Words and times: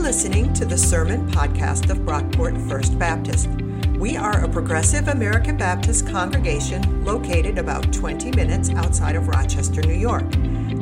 listening 0.00 0.52
to 0.54 0.64
the 0.64 0.78
Sermon 0.78 1.30
Podcast 1.30 1.90
of 1.90 1.98
Brockport 1.98 2.56
First 2.70 2.98
Baptist. 2.98 3.50
We 3.98 4.16
are 4.16 4.42
a 4.42 4.48
progressive 4.48 5.08
American 5.08 5.58
Baptist 5.58 6.08
congregation 6.08 7.04
located 7.04 7.58
about 7.58 7.92
20 7.92 8.30
minutes 8.30 8.70
outside 8.70 9.14
of 9.14 9.28
Rochester, 9.28 9.82
New 9.82 9.92
York. 9.92 10.24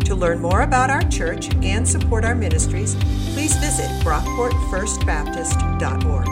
To 0.04 0.14
learn 0.14 0.40
more 0.40 0.62
about 0.62 0.90
our 0.90 1.02
church 1.02 1.52
and 1.64 1.84
support 1.86 2.24
our 2.24 2.34
ministries, 2.36 2.94
please 3.34 3.56
visit 3.56 3.90
brockportfirstbaptist.org. 4.04 6.28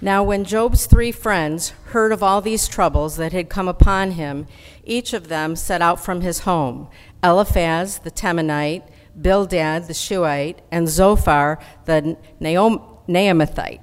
Now, 0.00 0.22
when 0.22 0.44
Job's 0.44 0.86
three 0.86 1.10
friends 1.10 1.70
heard 1.86 2.12
of 2.12 2.22
all 2.22 2.40
these 2.40 2.68
troubles 2.68 3.16
that 3.16 3.32
had 3.32 3.48
come 3.48 3.66
upon 3.66 4.12
him, 4.12 4.46
each 4.84 5.12
of 5.12 5.26
them 5.26 5.56
set 5.56 5.82
out 5.82 5.98
from 5.98 6.20
his 6.20 6.38
home 6.40 6.88
Eliphaz 7.26 7.98
the 7.98 8.10
Temanite, 8.10 8.84
Bildad 9.20 9.88
the 9.88 9.94
Shuhite, 9.94 10.62
and 10.70 10.88
Zophar 10.88 11.58
the 11.84 12.16
Naamathite. 12.40 13.80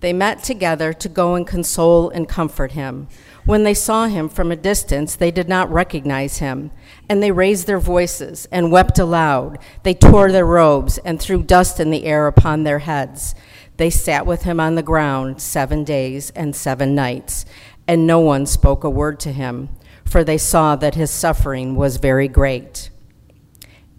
They 0.00 0.12
met 0.12 0.42
together 0.42 0.92
to 0.92 1.08
go 1.08 1.34
and 1.34 1.46
console 1.46 2.10
and 2.10 2.28
comfort 2.28 2.72
him. 2.72 3.08
When 3.46 3.64
they 3.64 3.72
saw 3.72 4.06
him 4.06 4.28
from 4.28 4.52
a 4.52 4.56
distance, 4.56 5.16
they 5.16 5.30
did 5.30 5.48
not 5.48 5.72
recognize 5.72 6.38
him, 6.38 6.72
and 7.08 7.22
they 7.22 7.30
raised 7.30 7.66
their 7.66 7.78
voices 7.78 8.46
and 8.52 8.70
wept 8.70 8.98
aloud. 8.98 9.58
They 9.82 9.94
tore 9.94 10.30
their 10.30 10.44
robes 10.44 10.98
and 10.98 11.18
threw 11.18 11.42
dust 11.42 11.80
in 11.80 11.90
the 11.90 12.04
air 12.04 12.26
upon 12.26 12.64
their 12.64 12.80
heads. 12.80 13.34
They 13.78 13.88
sat 13.88 14.26
with 14.26 14.42
him 14.42 14.60
on 14.60 14.74
the 14.74 14.82
ground 14.82 15.40
seven 15.40 15.84
days 15.84 16.30
and 16.36 16.54
seven 16.54 16.94
nights, 16.94 17.46
and 17.88 18.06
no 18.06 18.20
one 18.20 18.44
spoke 18.44 18.84
a 18.84 18.90
word 18.90 19.18
to 19.20 19.32
him, 19.32 19.70
for 20.14 20.22
they 20.22 20.38
saw 20.38 20.76
that 20.76 20.94
his 20.94 21.10
suffering 21.10 21.74
was 21.74 21.96
very 21.96 22.28
great. 22.28 22.88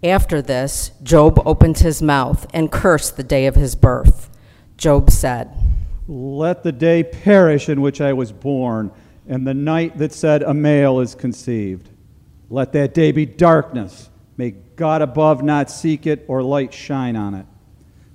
After 0.02 0.40
this, 0.40 0.92
Job 1.02 1.38
opened 1.44 1.80
his 1.80 2.00
mouth 2.00 2.46
and 2.54 2.72
cursed 2.72 3.18
the 3.18 3.22
day 3.22 3.44
of 3.44 3.54
his 3.54 3.74
birth. 3.74 4.30
Job 4.78 5.10
said, 5.10 5.50
Let 6.08 6.62
the 6.62 6.72
day 6.72 7.04
perish 7.04 7.68
in 7.68 7.82
which 7.82 8.00
I 8.00 8.14
was 8.14 8.32
born, 8.32 8.92
and 9.28 9.46
the 9.46 9.52
night 9.52 9.98
that 9.98 10.14
said, 10.14 10.42
A 10.42 10.54
male 10.54 11.00
is 11.00 11.14
conceived. 11.14 11.90
Let 12.48 12.72
that 12.72 12.94
day 12.94 13.12
be 13.12 13.26
darkness. 13.26 14.08
May 14.38 14.52
God 14.52 15.02
above 15.02 15.42
not 15.42 15.70
seek 15.70 16.06
it, 16.06 16.24
or 16.28 16.42
light 16.42 16.72
shine 16.72 17.16
on 17.16 17.34
it. 17.34 17.46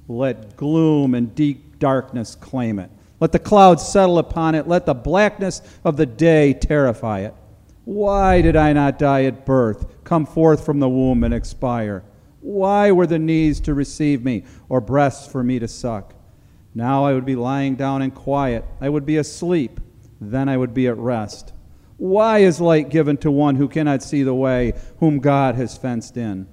Let 0.08 0.58
gloom 0.58 1.14
and 1.14 1.36
deep 1.36 1.78
darkness 1.78 2.34
claim 2.34 2.80
it. 2.80 2.90
Let 3.20 3.32
the 3.32 3.38
clouds 3.38 3.88
settle 3.88 4.18
upon 4.18 4.56
it. 4.56 4.68
Let 4.68 4.88
the 4.88 4.96
blackness 4.96 5.62
of 5.84 5.98
the 5.98 6.08
day 6.08 6.54
terrify 6.54 7.20
it. 7.20 7.36
Why 7.86 8.42
did 8.42 8.56
I 8.56 8.74
not 8.74 9.00
die 9.00 9.26
at 9.26 9.46
birth, 9.46 10.04
come 10.04 10.26
forth 10.26 10.66
from 10.66 10.80
the 10.80 10.90
womb 10.90 11.24
and 11.24 11.34
expire? 11.34 12.04
Why 12.42 12.92
were 12.92 13.08
the 13.08 13.20
knees 13.20 13.60
to 13.62 13.74
receive 13.74 14.24
me, 14.24 14.44
or 14.70 14.82
breasts 14.82 15.32
for 15.32 15.44
me 15.44 15.60
to 15.60 15.68
suck? 15.68 16.14
Now 16.74 17.06
I 17.06 17.14
would 17.14 17.26
be 17.26 17.36
lying 17.36 17.76
down 17.76 18.02
in 18.02 18.12
quiet. 18.12 18.66
I 18.80 18.90
would 18.90 19.06
be 19.06 19.18
asleep. 19.18 19.80
Then 20.20 20.48
I 20.48 20.58
would 20.58 20.74
be 20.74 20.88
at 20.88 20.98
rest. 20.98 21.54
Why 21.98 22.40
is 22.40 22.62
light 22.62 22.90
given 22.90 23.18
to 23.18 23.32
one 23.32 23.56
who 23.56 23.68
cannot 23.68 24.04
see 24.04 24.24
the 24.24 24.34
way, 24.34 24.74
whom 25.00 25.20
God 25.20 25.56
has 25.56 25.78
fenced 25.78 26.18
in? 26.18 26.48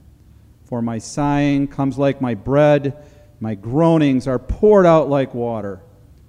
For 0.65 0.83
my 0.83 0.99
sighing 0.99 1.69
comes 1.69 1.97
like 1.99 2.21
my 2.21 2.35
bread 2.35 2.97
my 3.41 3.55
groanings 3.55 4.27
are 4.27 4.39
poured 4.39 4.87
out 4.87 5.09
like 5.09 5.35
water. 5.35 5.81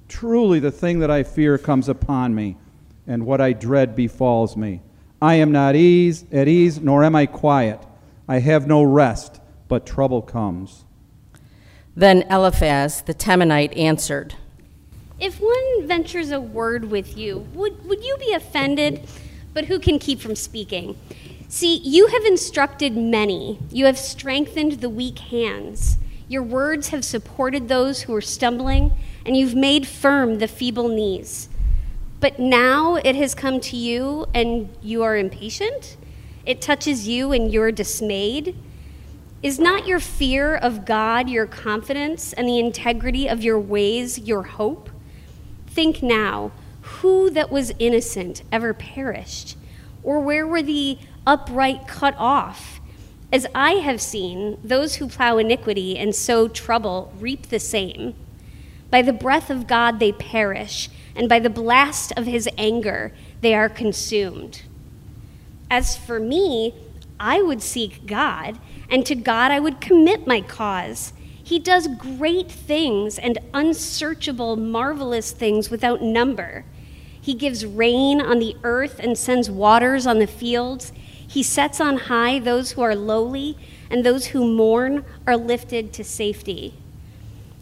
Truly, 0.08 0.60
the 0.60 0.72
thing 0.72 1.00
that 1.00 1.12
I 1.12 1.24
fear 1.24 1.58
comes 1.58 1.90
upon 1.90 2.36
me, 2.36 2.58
and 3.08 3.26
what 3.26 3.42
I 3.42 3.54
dread 3.54 3.96
befalls 3.96 4.56
me. 4.56 4.82
I 5.22 5.36
am 5.36 5.52
not 5.52 5.76
ease, 5.76 6.26
at 6.32 6.48
ease, 6.48 6.80
nor 6.80 7.04
am 7.04 7.16
I 7.16 7.26
quiet. 7.26 7.80
I 8.28 8.40
have 8.40 8.68
no 8.68 8.84
rest, 8.84 9.42
but 9.68 9.86
trouble 9.86 10.22
comes. 10.22 10.86
Then 11.96 12.24
Eliphaz 12.30 13.02
the 13.02 13.14
Temanite 13.14 13.78
answered, 13.78 14.36
If 15.20 15.42
one 15.42 15.88
ventures 15.88 16.32
a 16.32 16.40
word 16.40 16.86
with 16.86 17.18
you, 17.18 17.48
would, 17.54 17.86
would 17.86 18.04
you 18.04 18.16
be 18.18 18.34
offended? 18.34 19.02
But 19.54 19.66
who 19.66 19.80
can 19.80 20.00
keep 20.00 20.22
from 20.22 20.36
speaking? 20.36 20.98
See, 21.50 21.78
you 21.78 22.08
have 22.08 22.24
instructed 22.24 22.96
many, 22.96 23.60
you 23.72 23.86
have 23.86 23.98
strengthened 23.98 24.74
the 24.74 24.90
weak 24.90 25.20
hands. 25.20 25.98
Your 26.30 26.44
words 26.44 26.90
have 26.90 27.04
supported 27.04 27.68
those 27.68 28.04
who 28.04 28.14
are 28.14 28.22
stumbling, 28.22 28.94
and 29.26 29.36
you've 29.36 29.56
made 29.56 29.88
firm 29.88 30.38
the 30.38 30.48
feeble 30.48 30.88
knees. 30.88 31.49
But 32.20 32.40
now 32.40 32.96
it 32.96 33.16
has 33.16 33.34
come 33.34 33.60
to 33.62 33.78
you, 33.78 34.26
and 34.34 34.70
you 34.82 35.04
are 35.04 35.16
impatient? 35.16 35.96
It 36.46 36.62
touches 36.62 37.08
you, 37.08 37.32
and 37.32 37.52
you're 37.52 37.72
dismayed? 37.72 38.58
Is 39.42 39.58
not 39.58 39.88
your 39.88 40.02
fear 40.02 40.56
of 40.56 40.86
God 40.86 41.30
your 41.30 41.46
confidence, 41.46 42.34
and 42.34 42.48
the 42.48 42.60
integrity 42.60 43.28
of 43.28 43.44
your 43.44 43.60
ways 43.60 44.20
your 44.20 44.44
hope? 44.44 44.90
Think 45.68 46.04
now 46.04 46.52
who 46.82 47.30
that 47.30 47.52
was 47.52 47.72
innocent 47.80 48.44
ever 48.52 48.74
perished? 48.74 49.56
Or 50.04 50.20
where 50.20 50.46
were 50.46 50.62
the 50.62 50.98
upright 51.26 51.88
cut 51.88 52.16
off? 52.18 52.82
As 53.32 53.46
I 53.54 53.74
have 53.74 54.02
seen, 54.02 54.58
those 54.64 54.96
who 54.96 55.08
plow 55.08 55.38
iniquity 55.38 55.98
and 55.98 56.16
sow 56.16 56.48
trouble 56.48 57.14
reap 57.20 57.48
the 57.48 57.60
same. 57.60 58.16
By 58.90 59.04
the 59.04 59.14
breath 59.14 59.50
of 59.50 59.68
God 59.68 60.00
they 60.00 60.12
perish, 60.12 60.90
and 61.16 61.28
by 61.28 61.40
the 61.40 61.50
blast 61.50 62.14
of 62.18 62.26
his 62.26 62.50
anger 62.58 63.14
they 63.42 63.54
are 63.54 63.70
consumed. 63.70 64.64
As 65.70 65.96
for 65.96 66.20
me, 66.20 66.74
I 67.20 67.42
would 67.42 67.62
seek 67.62 68.06
God, 68.06 68.60
and 68.90 69.06
to 69.06 69.16
God 69.16 69.52
I 69.52 69.60
would 69.60 69.82
commit 69.82 70.26
my 70.26 70.42
cause. 70.42 71.14
He 71.44 71.60
does 71.60 71.88
great 71.88 72.50
things 72.52 73.18
and 73.20 73.40
unsearchable, 73.54 74.56
marvelous 74.56 75.32
things 75.32 75.70
without 75.70 76.02
number. 76.02 76.64
He 77.20 77.34
gives 77.34 77.66
rain 77.66 78.22
on 78.22 78.40
the 78.40 78.56
earth 78.64 79.00
and 79.00 79.18
sends 79.18 79.50
waters 79.50 80.08
on 80.08 80.20
the 80.20 80.28
fields. 80.28 80.94
He 81.28 81.44
sets 81.44 81.82
on 81.82 81.98
high 81.98 82.40
those 82.40 82.72
who 82.72 82.82
are 82.82 82.96
lowly, 82.96 83.58
and 83.90 84.06
those 84.06 84.28
who 84.28 84.52
mourn 84.52 85.04
are 85.28 85.38
lifted 85.38 85.92
to 85.94 86.04
safety. 86.04 86.76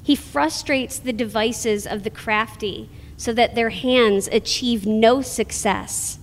He 0.04 0.16
frustrates 0.16 1.00
the 1.00 1.14
devices 1.14 1.88
of 1.88 2.04
the 2.04 2.10
crafty 2.10 2.90
so 3.18 3.34
that 3.34 3.56
their 3.56 3.70
hands 3.70 4.30
achieve 4.32 4.86
no 4.86 5.22
success. 5.22 6.20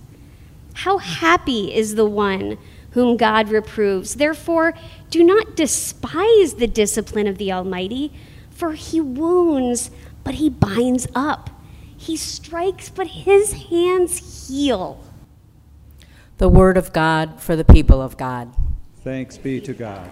How 0.73 0.97
happy 0.97 1.73
is 1.73 1.95
the 1.95 2.05
one 2.05 2.57
whom 2.91 3.17
God 3.17 3.49
reproves. 3.49 4.15
Therefore, 4.15 4.73
do 5.09 5.21
not 5.21 5.57
despise 5.57 6.53
the 6.53 6.67
discipline 6.67 7.27
of 7.27 7.37
the 7.37 7.51
Almighty, 7.51 8.13
for 8.49 8.71
he 8.71 9.01
wounds, 9.01 9.91
but 10.23 10.35
he 10.35 10.49
binds 10.49 11.05
up. 11.13 11.49
He 11.97 12.15
strikes, 12.15 12.89
but 12.89 13.07
his 13.07 13.67
hands 13.69 14.47
heal 14.47 15.03
the 16.37 16.49
word 16.49 16.77
of 16.77 16.91
God 16.91 17.41
for 17.41 17.55
the 17.55 17.63
people 17.63 18.01
of 18.01 18.17
God. 18.17 18.53
Thanks 19.03 19.37
be 19.37 19.61
to 19.61 19.73
God. 19.73 20.09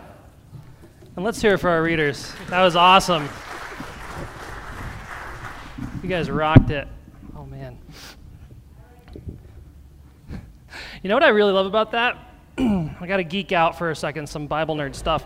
And 1.15 1.23
let's 1.23 1.41
hear 1.41 1.55
it 1.55 1.59
for 1.59 1.69
our 1.69 1.83
readers. 1.83 2.33
That 2.49 2.63
was 2.63 2.75
awesome. 2.75 3.29
You 6.03 6.09
guys 6.09 6.29
rocked 6.29 6.69
it. 6.69 6.85
Oh, 7.33 7.45
man. 7.45 7.77
You 11.01 11.07
know 11.09 11.15
what 11.15 11.23
I 11.23 11.29
really 11.29 11.53
love 11.53 11.65
about 11.65 11.91
that? 11.91 12.17
I 12.57 13.07
got 13.07 13.17
to 13.17 13.23
geek 13.23 13.53
out 13.53 13.77
for 13.77 13.89
a 13.89 13.95
second, 13.95 14.27
some 14.27 14.45
Bible 14.45 14.75
nerd 14.75 14.95
stuff. 14.95 15.23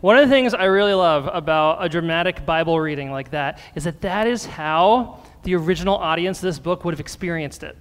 One 0.00 0.16
of 0.16 0.26
the 0.26 0.34
things 0.34 0.54
I 0.54 0.64
really 0.64 0.94
love 0.94 1.28
about 1.30 1.84
a 1.84 1.90
dramatic 1.90 2.46
Bible 2.46 2.80
reading 2.80 3.10
like 3.10 3.30
that 3.32 3.60
is 3.74 3.84
that 3.84 4.00
that 4.00 4.26
is 4.26 4.46
how 4.46 5.20
the 5.42 5.56
original 5.56 5.96
audience 5.96 6.38
of 6.38 6.44
this 6.44 6.58
book 6.58 6.86
would 6.86 6.94
have 6.94 7.00
experienced 7.00 7.62
it. 7.64 7.76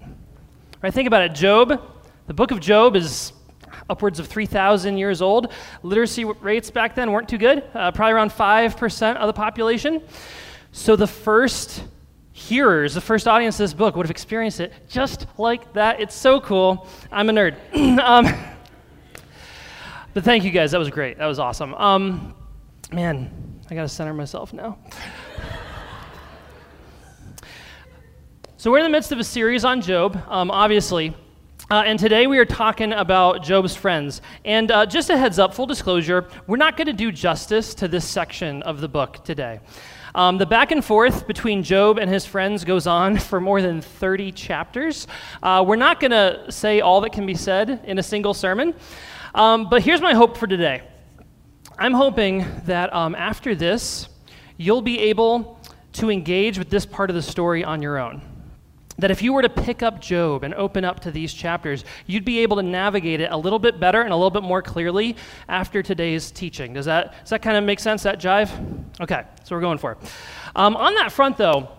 Right? 0.82 0.94
Think 0.94 1.08
about 1.08 1.22
it. 1.24 1.34
Job, 1.34 1.82
the 2.28 2.34
book 2.34 2.52
of 2.52 2.60
Job 2.60 2.98
is 2.98 3.32
upwards 3.90 4.20
of 4.20 4.28
3,000 4.28 4.98
years 4.98 5.22
old. 5.22 5.54
Literacy 5.82 6.26
rates 6.26 6.70
back 6.70 6.94
then 6.94 7.10
weren't 7.14 7.30
too 7.30 7.38
good, 7.38 7.64
uh, 7.74 7.94
probably 7.94 8.14
around 8.16 8.32
5% 8.32 9.16
of 9.16 9.28
the 9.28 9.34
population. 9.34 10.02
So 10.72 10.96
the 10.96 11.08
first 11.08 11.84
hearers, 12.32 12.94
the 12.94 13.02
first 13.02 13.28
audience 13.28 13.56
of 13.56 13.66
this 13.66 13.74
book 13.74 13.96
would 13.96 14.06
have 14.06 14.12
experienced 14.12 14.60
it 14.60 14.74
just 14.88 15.28
like 15.38 15.74
that. 15.74 16.00
It's 16.00 16.16
so 16.16 16.40
cool. 16.40 16.88
I'm 17.12 17.30
a 17.30 17.34
nerd. 17.34 17.56
um, 18.00 18.26
but 20.14 20.24
thank 20.24 20.44
you 20.44 20.52
guys. 20.52 20.72
That 20.72 20.80
was 20.80 20.90
great. 20.90 21.18
That 21.18 21.28
was 21.28 21.40
awesome. 21.40 21.74
Um, 21.76 22.36
man, 22.92 23.60
I 23.70 23.76
got 23.76 23.84
to 23.84 23.90
center 23.90 24.14
myself 24.14 24.54
now. 24.54 24.78
So, 28.58 28.70
we're 28.70 28.78
in 28.78 28.84
the 28.84 28.92
midst 28.92 29.12
of 29.12 29.18
a 29.18 29.24
series 29.24 29.66
on 29.66 29.82
Job, 29.82 30.24
um, 30.28 30.52
obviously. 30.52 31.16
Uh, 31.72 31.84
and 31.86 31.98
today 31.98 32.28
we 32.28 32.38
are 32.38 32.44
talking 32.44 32.92
about 32.92 33.44
Job's 33.44 33.78
friends. 33.78 34.22
And 34.44 34.70
uh, 34.72 34.86
just 34.86 35.10
a 35.10 35.18
heads 35.18 35.40
up, 35.40 35.54
full 35.54 35.66
disclosure, 35.66 36.28
we're 36.46 36.58
not 36.58 36.76
going 36.76 36.88
to 36.88 36.94
do 36.94 37.14
justice 37.14 37.74
to 37.76 37.88
this 37.88 38.06
section 38.06 38.62
of 38.64 38.82
the 38.82 38.90
book 38.90 39.24
today. 39.24 39.62
Um, 40.14 40.38
the 40.38 40.46
back 40.46 40.72
and 40.72 40.84
forth 40.84 41.26
between 41.28 41.64
Job 41.64 41.98
and 41.98 42.12
his 42.12 42.26
friends 42.26 42.66
goes 42.66 42.88
on 42.88 43.18
for 43.30 43.40
more 43.40 43.62
than 43.62 43.80
30 43.80 44.34
chapters. 44.34 45.08
Uh, 45.42 45.64
we're 45.66 45.78
not 45.78 46.02
going 46.02 46.12
to 46.12 46.52
say 46.52 46.82
all 46.82 47.00
that 47.00 47.14
can 47.14 47.26
be 47.26 47.36
said 47.36 47.86
in 47.86 48.00
a 48.00 48.04
single 48.04 48.34
sermon. 48.34 48.74
Um, 49.34 49.70
but 49.70 49.82
here's 49.82 50.02
my 50.02 50.14
hope 50.14 50.36
for 50.36 50.48
today. 50.48 50.82
I'm 51.80 51.94
hoping 51.94 52.46
that 52.66 52.94
um, 52.94 53.16
after 53.16 53.56
this, 53.56 54.10
you'll 54.58 54.82
be 54.82 55.00
able 55.00 55.58
to 55.94 56.12
engage 56.12 56.60
with 56.60 56.70
this 56.70 56.86
part 56.86 57.10
of 57.10 57.16
the 57.16 57.22
story 57.22 57.64
on 57.64 57.82
your 57.82 57.98
own. 57.98 58.22
That 59.02 59.10
if 59.10 59.22
you 59.22 59.34
were 59.34 59.42
to 59.42 59.50
pick 59.50 59.82
up 59.82 60.00
Job 60.00 60.44
and 60.44 60.54
open 60.54 60.86
up 60.86 61.00
to 61.02 61.12
these 61.12 61.34
chapters, 61.34 61.84
you'd 62.06 62.24
be 62.24 62.40
able 62.40 62.58
to 62.58 62.64
navigate 62.64 63.20
it 63.20 63.32
a 63.32 63.38
little 63.38 63.58
bit 63.58 63.80
better 63.80 64.02
and 64.02 64.14
a 64.14 64.16
little 64.16 64.30
bit 64.30 64.44
more 64.44 64.62
clearly 64.62 65.16
after 65.50 65.82
today's 65.82 66.30
teaching. 66.30 66.74
Does 66.74 66.86
that, 66.86 67.14
does 67.22 67.32
that 67.32 67.42
kind 67.42 67.58
of 67.58 67.64
make 67.64 67.80
sense, 67.80 68.04
that 68.04 68.20
jive? 68.20 68.52
Okay, 69.02 69.24
so 69.44 69.56
we're 69.56 69.62
going 69.62 69.80
for 69.80 69.94
it. 69.94 69.98
Um, 70.56 70.78
on 70.78 70.94
that 70.96 71.12
front, 71.12 71.38
though, 71.38 71.70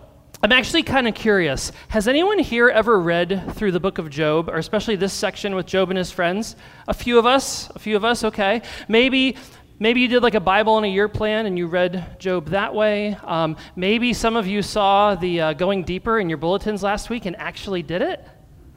I'm 0.43 0.51
actually 0.51 0.83
kind 0.83 1.07
of 1.07 1.15
curious. 1.15 1.71
Has 1.87 2.09
anyone 2.09 2.39
here 2.39 2.67
ever 2.67 2.99
read 2.99 3.55
through 3.55 3.71
the 3.71 3.79
book 3.79 3.99
of 3.99 4.09
Job, 4.09 4.49
or 4.49 4.57
especially 4.57 4.97
this 4.97 5.13
section 5.13 5.55
with 5.55 5.65
Job 5.65 5.89
and 5.89 5.97
his 5.97 6.11
friends? 6.11 6.57
A 6.89 6.93
few 6.93 7.17
of 7.17 7.25
us? 7.25 7.69
A 7.69 7.79
few 7.79 7.95
of 7.95 8.03
us, 8.03 8.25
okay. 8.25 8.61
Maybe 8.89 9.37
Maybe 9.83 9.99
you 9.99 10.07
did 10.07 10.23
like 10.23 10.33
a 10.33 10.39
Bible 10.39 10.77
in 10.77 10.85
a 10.85 10.87
year 10.87 11.09
plan 11.09 11.45
and 11.45 11.57
you 11.57 11.67
read 11.67 12.17
Job 12.17 12.51
that 12.51 12.73
way. 12.73 13.17
Um, 13.21 13.57
maybe 13.75 14.13
some 14.13 14.37
of 14.37 14.47
you 14.47 14.61
saw 14.61 15.13
the 15.15 15.41
uh, 15.41 15.53
going 15.53 15.83
deeper 15.83 16.21
in 16.21 16.29
your 16.29 16.37
bulletins 16.37 16.81
last 16.83 17.09
week 17.09 17.25
and 17.25 17.35
actually 17.35 17.83
did 17.83 18.01
it. 18.01 18.25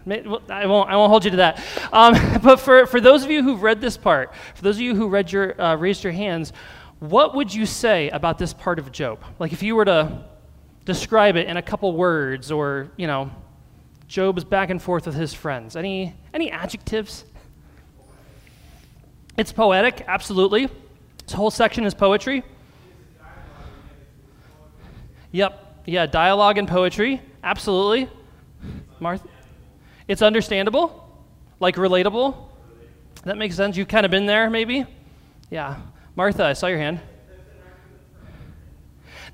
I 0.05 0.27
won't, 0.27 0.51
I 0.51 0.97
won't 0.97 1.09
hold 1.09 1.25
you 1.25 1.31
to 1.31 1.37
that. 1.37 1.65
Um, 1.93 2.41
but 2.43 2.59
for, 2.59 2.87
for 2.87 3.01
those 3.01 3.23
of 3.23 3.31
you 3.31 3.45
who've 3.45 3.63
read 3.63 3.81
this 3.81 3.97
part, 3.97 4.35
for 4.57 4.63
those 4.65 4.79
of 4.79 4.81
you 4.81 4.97
who 4.97 5.07
read 5.07 5.31
your, 5.31 5.61
uh, 5.63 5.77
raised 5.77 6.03
your 6.03 6.13
hands, 6.13 6.53
what 6.99 7.37
would 7.37 7.55
you 7.55 7.67
say 7.67 8.11
about 8.11 8.37
this 8.39 8.53
part 8.53 8.81
of 8.81 8.91
Job? 8.91 9.23
Like 9.39 9.53
if 9.53 9.63
you 9.63 9.77
were 9.77 9.85
to 9.85 10.25
describe 10.87 11.37
it 11.37 11.47
in 11.47 11.57
a 11.57 11.63
couple 11.63 11.93
words 11.93 12.51
or, 12.51 12.91
you 12.97 13.07
know, 13.07 13.31
Job's 14.09 14.43
back 14.43 14.71
and 14.71 14.83
forth 14.83 15.07
with 15.07 15.15
his 15.15 15.33
friends. 15.33 15.77
Any, 15.77 16.17
any 16.35 16.51
adjectives? 16.51 17.25
It's 19.39 19.53
poetic, 19.53 20.03
absolutely. 20.09 20.69
Whole 21.33 21.51
section 21.51 21.85
is 21.85 21.95
poetry. 21.95 22.43
Yep. 25.33 25.83
Yeah, 25.87 26.07
dialogue 26.07 26.59
and 26.59 26.67
poetry. 26.67 27.21
Absolutely. 27.43 28.09
Martha. 29.01 29.29
It's 30.09 30.23
understandable, 30.23 31.25
like 31.61 31.77
relatable. 31.77 32.37
That 33.25 33.37
makes 33.37 33.57
sense. 33.57 33.77
You've 33.77 33.89
kind 33.89 34.05
of 34.05 34.11
been 34.11 34.27
there, 34.27 34.49
maybe? 34.49 34.87
Yeah. 35.51 35.77
Martha, 36.15 36.45
I 36.45 36.53
saw 36.55 36.69
your 36.69 36.79
hand. 36.79 37.01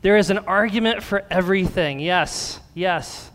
There 0.00 0.16
is 0.16 0.30
an 0.30 0.38
argument 0.38 1.02
for 1.02 1.24
everything. 1.30 2.00
Yes. 2.00 2.58
Yes. 2.74 3.30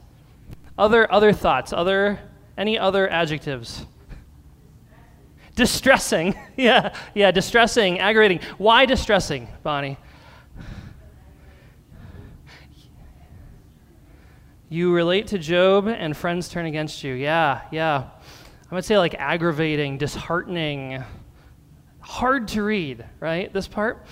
Other 0.78 1.12
other 1.12 1.32
thoughts, 1.32 1.72
other 1.74 2.20
any 2.58 2.78
other 2.78 3.08
adjectives? 3.08 3.86
Distressing. 5.58 6.36
yeah, 6.56 6.94
yeah, 7.16 7.32
distressing, 7.32 8.00
aggravating. 8.00 8.40
Why 8.60 8.86
distressing, 8.86 9.48
Bonnie? 9.64 9.98
You 14.70 14.94
relate 14.94 15.28
to 15.28 15.40
Job 15.40 15.88
and 15.88 16.16
friends 16.16 16.48
turn 16.48 16.68
against 16.68 17.04
you. 17.04 17.14
Yeah, 17.14 17.62
yeah. 17.72 18.04
I 18.70 18.76
would 18.76 18.86
say 18.86 19.00
like 19.00 19.16
aggravating, 19.16 19.98
disheartening, 19.98 21.04
hard 22.02 22.50
to 22.50 22.62
read, 22.62 23.04
right? 23.20 23.52
This 23.52 23.68
part. 23.68 24.06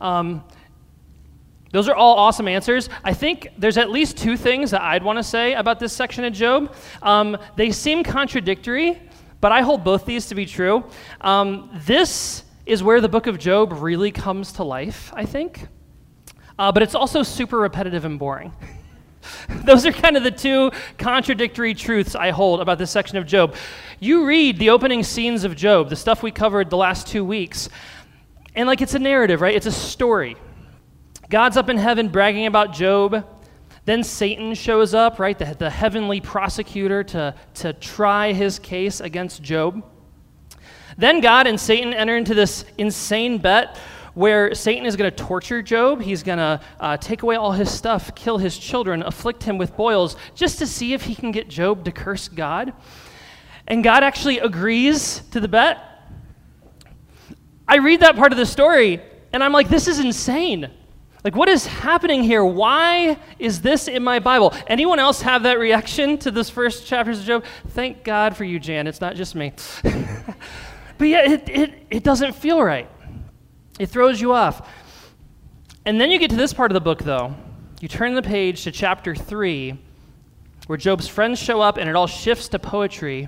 Um, 0.00 0.44
those 1.72 1.88
are 1.88 1.94
all 1.96 2.16
awesome 2.16 2.46
answers. 2.46 2.88
I 3.02 3.12
think 3.14 3.48
there's 3.58 3.78
at 3.78 3.90
least 3.90 4.16
two 4.16 4.36
things 4.36 4.70
that 4.70 4.82
I'd 4.82 5.02
want 5.02 5.18
to 5.18 5.24
say 5.24 5.54
about 5.54 5.80
this 5.80 5.92
section 5.92 6.24
of 6.24 6.32
Job. 6.32 6.72
Um, 7.02 7.36
they 7.56 7.72
seem 7.72 8.04
contradictory, 8.04 9.02
but 9.40 9.52
I 9.52 9.62
hold 9.62 9.84
both 9.84 10.04
these 10.06 10.26
to 10.26 10.34
be 10.34 10.46
true. 10.46 10.84
Um, 11.20 11.70
this 11.72 12.44
is 12.64 12.82
where 12.82 13.00
the 13.00 13.08
book 13.08 13.26
of 13.26 13.38
Job 13.38 13.72
really 13.72 14.10
comes 14.10 14.52
to 14.52 14.64
life, 14.64 15.12
I 15.14 15.24
think. 15.24 15.68
Uh, 16.58 16.72
but 16.72 16.82
it's 16.82 16.94
also 16.94 17.22
super 17.22 17.58
repetitive 17.58 18.04
and 18.04 18.18
boring. 18.18 18.52
Those 19.64 19.86
are 19.86 19.92
kind 19.92 20.16
of 20.16 20.24
the 20.24 20.30
two 20.30 20.70
contradictory 20.98 21.74
truths 21.74 22.14
I 22.14 22.30
hold 22.30 22.60
about 22.60 22.78
this 22.78 22.90
section 22.90 23.18
of 23.18 23.26
Job. 23.26 23.54
You 24.00 24.26
read 24.26 24.58
the 24.58 24.70
opening 24.70 25.02
scenes 25.02 25.44
of 25.44 25.56
Job, 25.56 25.90
the 25.90 25.96
stuff 25.96 26.22
we 26.22 26.30
covered 26.30 26.70
the 26.70 26.76
last 26.76 27.06
two 27.06 27.24
weeks, 27.24 27.68
and 28.54 28.66
like 28.66 28.80
it's 28.80 28.94
a 28.94 28.98
narrative, 28.98 29.40
right? 29.40 29.54
It's 29.54 29.66
a 29.66 29.72
story. 29.72 30.36
God's 31.28 31.56
up 31.56 31.68
in 31.68 31.76
heaven 31.76 32.08
bragging 32.08 32.46
about 32.46 32.72
Job. 32.72 33.26
Then 33.86 34.02
Satan 34.02 34.54
shows 34.54 34.94
up, 34.94 35.18
right, 35.20 35.38
the, 35.38 35.56
the 35.58 35.70
heavenly 35.70 36.20
prosecutor 36.20 37.04
to, 37.04 37.34
to 37.54 37.72
try 37.72 38.32
his 38.32 38.58
case 38.58 39.00
against 39.00 39.42
Job. 39.42 39.84
Then 40.98 41.20
God 41.20 41.46
and 41.46 41.58
Satan 41.58 41.94
enter 41.94 42.16
into 42.16 42.34
this 42.34 42.64
insane 42.78 43.38
bet 43.38 43.78
where 44.14 44.54
Satan 44.54 44.86
is 44.86 44.96
going 44.96 45.10
to 45.10 45.16
torture 45.16 45.62
Job. 45.62 46.00
He's 46.00 46.22
going 46.22 46.38
to 46.38 46.60
uh, 46.80 46.96
take 46.96 47.22
away 47.22 47.36
all 47.36 47.52
his 47.52 47.70
stuff, 47.70 48.14
kill 48.14 48.38
his 48.38 48.58
children, 48.58 49.02
afflict 49.02 49.44
him 49.44 49.56
with 49.56 49.76
boils, 49.76 50.16
just 50.34 50.58
to 50.58 50.66
see 50.66 50.92
if 50.92 51.02
he 51.02 51.14
can 51.14 51.30
get 51.30 51.48
Job 51.48 51.84
to 51.84 51.92
curse 51.92 52.26
God. 52.26 52.72
And 53.68 53.84
God 53.84 54.02
actually 54.02 54.38
agrees 54.38 55.20
to 55.30 55.38
the 55.38 55.48
bet. 55.48 55.78
I 57.68 57.76
read 57.76 58.00
that 58.00 58.16
part 58.16 58.32
of 58.32 58.38
the 58.38 58.46
story, 58.46 59.00
and 59.32 59.44
I'm 59.44 59.52
like, 59.52 59.68
this 59.68 59.86
is 59.86 59.98
insane. 59.98 60.70
Like, 61.26 61.34
what 61.34 61.48
is 61.48 61.66
happening 61.66 62.22
here? 62.22 62.44
Why 62.44 63.18
is 63.40 63.60
this 63.60 63.88
in 63.88 64.04
my 64.04 64.20
Bible? 64.20 64.54
Anyone 64.68 65.00
else 65.00 65.22
have 65.22 65.42
that 65.42 65.58
reaction 65.58 66.18
to 66.18 66.30
this 66.30 66.48
first 66.48 66.86
chapters 66.86 67.18
of 67.18 67.24
Job? 67.24 67.44
Thank 67.70 68.04
God 68.04 68.36
for 68.36 68.44
you, 68.44 68.60
Jan. 68.60 68.86
It's 68.86 69.00
not 69.00 69.16
just 69.16 69.34
me. 69.34 69.52
but 69.82 71.08
yeah, 71.08 71.28
it, 71.28 71.48
it, 71.48 71.86
it 71.90 72.04
doesn't 72.04 72.36
feel 72.36 72.62
right. 72.62 72.88
It 73.80 73.86
throws 73.86 74.20
you 74.20 74.34
off. 74.34 74.70
And 75.84 76.00
then 76.00 76.12
you 76.12 76.20
get 76.20 76.30
to 76.30 76.36
this 76.36 76.52
part 76.52 76.70
of 76.70 76.74
the 76.74 76.80
book, 76.80 77.02
though. 77.02 77.34
You 77.80 77.88
turn 77.88 78.14
the 78.14 78.22
page 78.22 78.62
to 78.62 78.70
chapter 78.70 79.12
3, 79.12 79.76
where 80.68 80.78
Job's 80.78 81.08
friends 81.08 81.40
show 81.40 81.60
up 81.60 81.76
and 81.76 81.90
it 81.90 81.96
all 81.96 82.06
shifts 82.06 82.46
to 82.50 82.60
poetry. 82.60 83.26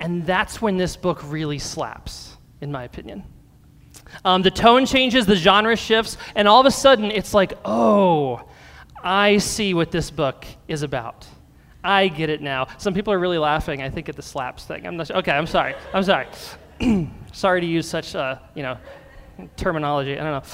And 0.00 0.26
that's 0.26 0.60
when 0.60 0.78
this 0.78 0.96
book 0.96 1.20
really 1.22 1.60
slaps, 1.60 2.36
in 2.60 2.72
my 2.72 2.82
opinion. 2.82 3.22
Um, 4.24 4.42
the 4.42 4.50
tone 4.50 4.86
changes, 4.86 5.26
the 5.26 5.36
genre 5.36 5.76
shifts, 5.76 6.16
and 6.34 6.46
all 6.48 6.60
of 6.60 6.66
a 6.66 6.70
sudden 6.70 7.10
it's 7.10 7.34
like, 7.34 7.54
oh, 7.64 8.42
I 9.02 9.38
see 9.38 9.74
what 9.74 9.90
this 9.90 10.10
book 10.10 10.46
is 10.68 10.82
about. 10.82 11.26
I 11.82 12.08
get 12.08 12.30
it 12.30 12.40
now. 12.40 12.68
Some 12.78 12.94
people 12.94 13.12
are 13.12 13.18
really 13.18 13.38
laughing, 13.38 13.82
I 13.82 13.90
think, 13.90 14.08
at 14.08 14.16
the 14.16 14.22
slaps 14.22 14.64
thing. 14.64 14.86
I'm 14.86 14.96
not 14.96 15.08
sure. 15.08 15.16
Okay, 15.16 15.32
I'm 15.32 15.46
sorry. 15.46 15.74
I'm 15.92 16.02
sorry. 16.02 16.26
sorry 17.32 17.60
to 17.60 17.66
use 17.66 17.86
such, 17.86 18.14
uh, 18.14 18.38
you 18.54 18.62
know, 18.62 18.78
terminology. 19.56 20.18
I 20.18 20.22
don't 20.24 20.42
know. 20.42 20.50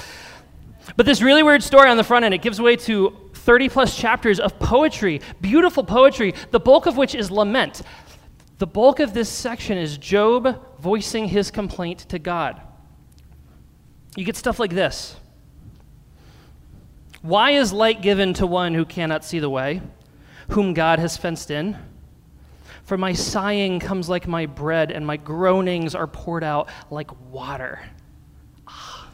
But 0.97 1.05
this 1.05 1.21
really 1.21 1.43
weird 1.43 1.63
story 1.63 1.89
on 1.89 1.95
the 1.95 2.03
front 2.03 2.25
end, 2.25 2.33
it 2.33 2.41
gives 2.41 2.59
way 2.59 2.75
to 2.75 3.15
30 3.33 3.69
plus 3.69 3.95
chapters 3.95 4.39
of 4.39 4.59
poetry, 4.59 5.21
beautiful 5.39 5.83
poetry, 5.83 6.33
the 6.51 6.59
bulk 6.59 6.85
of 6.85 6.97
which 6.97 7.15
is 7.15 7.31
lament. 7.31 7.81
The 8.57 8.67
bulk 8.67 8.99
of 8.99 9.13
this 9.13 9.29
section 9.29 9.77
is 9.77 9.97
Job 9.97 10.59
voicing 10.79 11.27
his 11.27 11.49
complaint 11.49 11.99
to 12.09 12.19
God. 12.19 12.61
You 14.15 14.25
get 14.25 14.35
stuff 14.35 14.59
like 14.59 14.73
this 14.73 15.15
Why 17.21 17.51
is 17.51 17.71
light 17.71 18.01
given 18.01 18.33
to 18.35 18.47
one 18.47 18.73
who 18.73 18.85
cannot 18.85 19.23
see 19.23 19.39
the 19.39 19.49
way, 19.49 19.81
whom 20.49 20.73
God 20.73 20.99
has 20.99 21.17
fenced 21.17 21.51
in? 21.51 21.77
For 22.83 22.97
my 22.97 23.13
sighing 23.13 23.79
comes 23.79 24.09
like 24.09 24.27
my 24.27 24.47
bread, 24.47 24.91
and 24.91 25.05
my 25.05 25.15
groanings 25.15 25.95
are 25.95 26.07
poured 26.07 26.43
out 26.43 26.67
like 26.89 27.09
water. 27.31 27.79
Ah. 28.67 29.07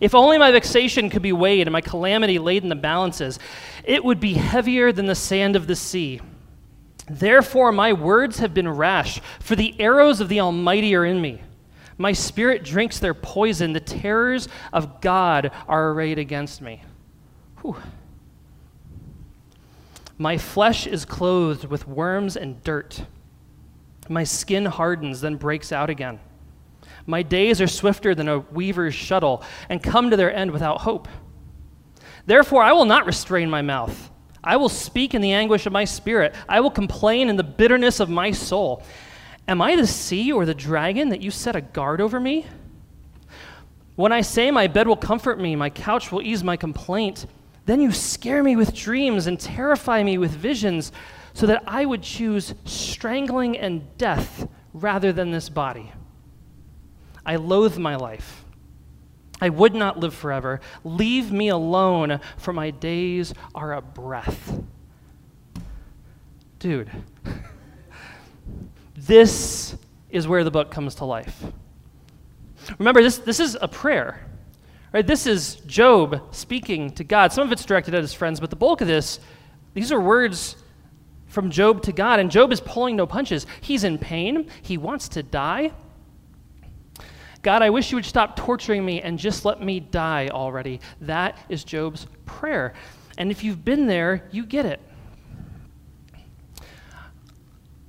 If 0.00 0.14
only 0.14 0.38
my 0.38 0.52
vexation 0.52 1.10
could 1.10 1.22
be 1.22 1.32
weighed 1.32 1.66
and 1.66 1.72
my 1.72 1.80
calamity 1.80 2.38
laid 2.38 2.62
in 2.62 2.68
the 2.68 2.76
balances, 2.76 3.38
it 3.84 4.04
would 4.04 4.20
be 4.20 4.34
heavier 4.34 4.92
than 4.92 5.06
the 5.06 5.14
sand 5.14 5.56
of 5.56 5.66
the 5.66 5.74
sea. 5.74 6.20
Therefore, 7.08 7.72
my 7.72 7.92
words 7.92 8.38
have 8.38 8.54
been 8.54 8.68
rash, 8.68 9.20
for 9.40 9.56
the 9.56 9.74
arrows 9.80 10.20
of 10.20 10.28
the 10.28 10.40
Almighty 10.40 10.94
are 10.94 11.04
in 11.04 11.20
me. 11.20 11.42
My 11.96 12.12
spirit 12.12 12.64
drinks 12.64 12.98
their 12.98 13.14
poison. 13.14 13.72
The 13.72 13.80
terrors 13.80 14.48
of 14.72 15.00
God 15.00 15.52
are 15.68 15.90
arrayed 15.90 16.18
against 16.18 16.60
me. 16.60 16.82
Whew. 17.62 17.76
My 20.18 20.38
flesh 20.38 20.86
is 20.86 21.04
clothed 21.04 21.64
with 21.64 21.88
worms 21.88 22.36
and 22.36 22.62
dirt. 22.62 23.04
My 24.08 24.24
skin 24.24 24.66
hardens, 24.66 25.20
then 25.20 25.36
breaks 25.36 25.72
out 25.72 25.90
again. 25.90 26.20
My 27.06 27.22
days 27.22 27.60
are 27.60 27.66
swifter 27.66 28.14
than 28.14 28.28
a 28.28 28.38
weaver's 28.38 28.94
shuttle 28.94 29.42
and 29.68 29.82
come 29.82 30.10
to 30.10 30.16
their 30.16 30.34
end 30.34 30.50
without 30.50 30.82
hope. 30.82 31.08
Therefore, 32.26 32.62
I 32.62 32.72
will 32.72 32.84
not 32.84 33.06
restrain 33.06 33.50
my 33.50 33.62
mouth. 33.62 34.10
I 34.42 34.56
will 34.56 34.68
speak 34.68 35.14
in 35.14 35.22
the 35.22 35.32
anguish 35.32 35.66
of 35.66 35.72
my 35.72 35.84
spirit. 35.84 36.34
I 36.48 36.60
will 36.60 36.70
complain 36.70 37.28
in 37.28 37.36
the 37.36 37.42
bitterness 37.44 38.00
of 38.00 38.08
my 38.08 38.30
soul. 38.30 38.82
Am 39.46 39.60
I 39.60 39.76
the 39.76 39.86
sea 39.86 40.32
or 40.32 40.46
the 40.46 40.54
dragon 40.54 41.10
that 41.10 41.20
you 41.20 41.30
set 41.30 41.56
a 41.56 41.60
guard 41.60 42.00
over 42.00 42.18
me? 42.18 42.46
When 43.96 44.12
I 44.12 44.22
say 44.22 44.50
my 44.50 44.66
bed 44.66 44.88
will 44.88 44.96
comfort 44.96 45.38
me, 45.38 45.54
my 45.54 45.70
couch 45.70 46.10
will 46.10 46.22
ease 46.22 46.42
my 46.42 46.56
complaint, 46.56 47.26
then 47.66 47.80
you 47.80 47.92
scare 47.92 48.42
me 48.42 48.56
with 48.56 48.74
dreams 48.74 49.26
and 49.26 49.38
terrify 49.38 50.02
me 50.02 50.18
with 50.18 50.32
visions, 50.32 50.92
so 51.32 51.46
that 51.46 51.62
I 51.66 51.84
would 51.84 52.02
choose 52.02 52.54
strangling 52.64 53.58
and 53.58 53.96
death 53.98 54.48
rather 54.72 55.12
than 55.12 55.30
this 55.30 55.48
body. 55.48 55.92
I 57.26 57.36
loathe 57.36 57.78
my 57.78 57.96
life. 57.96 58.44
I 59.40 59.48
would 59.48 59.74
not 59.74 59.98
live 59.98 60.14
forever. 60.14 60.60
Leave 60.84 61.32
me 61.32 61.48
alone, 61.48 62.20
for 62.36 62.52
my 62.52 62.70
days 62.70 63.34
are 63.54 63.72
a 63.72 63.82
breath. 63.82 64.62
Dude, 66.58 66.90
this 69.06 69.76
is 70.10 70.28
where 70.28 70.44
the 70.44 70.50
book 70.50 70.70
comes 70.70 70.96
to 70.96 71.04
life. 71.04 71.44
Remember, 72.78 73.02
this, 73.02 73.18
this 73.18 73.40
is 73.40 73.56
a 73.60 73.68
prayer. 73.68 74.20
Right? 74.92 75.06
This 75.06 75.26
is 75.26 75.56
Job 75.66 76.22
speaking 76.32 76.92
to 76.92 77.04
God. 77.04 77.32
Some 77.32 77.46
of 77.46 77.52
it's 77.52 77.64
directed 77.64 77.94
at 77.94 78.02
his 78.02 78.14
friends, 78.14 78.38
but 78.38 78.50
the 78.50 78.56
bulk 78.56 78.80
of 78.80 78.86
this, 78.86 79.18
these 79.74 79.90
are 79.90 80.00
words 80.00 80.56
from 81.26 81.50
Job 81.50 81.82
to 81.82 81.92
God, 81.92 82.20
and 82.20 82.30
Job 82.30 82.52
is 82.52 82.60
pulling 82.60 82.94
no 82.94 83.06
punches. 83.06 83.44
He's 83.60 83.82
in 83.82 83.98
pain, 83.98 84.48
he 84.62 84.78
wants 84.78 85.08
to 85.10 85.22
die. 85.24 85.72
God, 87.42 87.60
I 87.60 87.70
wish 87.70 87.90
you 87.90 87.96
would 87.96 88.04
stop 88.04 88.36
torturing 88.36 88.84
me 88.84 89.02
and 89.02 89.18
just 89.18 89.44
let 89.44 89.60
me 89.60 89.80
die 89.80 90.28
already. 90.28 90.80
That 91.00 91.36
is 91.48 91.64
Job's 91.64 92.06
prayer. 92.24 92.72
And 93.18 93.32
if 93.32 93.42
you've 93.42 93.64
been 93.64 93.86
there, 93.86 94.28
you 94.30 94.46
get 94.46 94.64
it. 94.64 94.80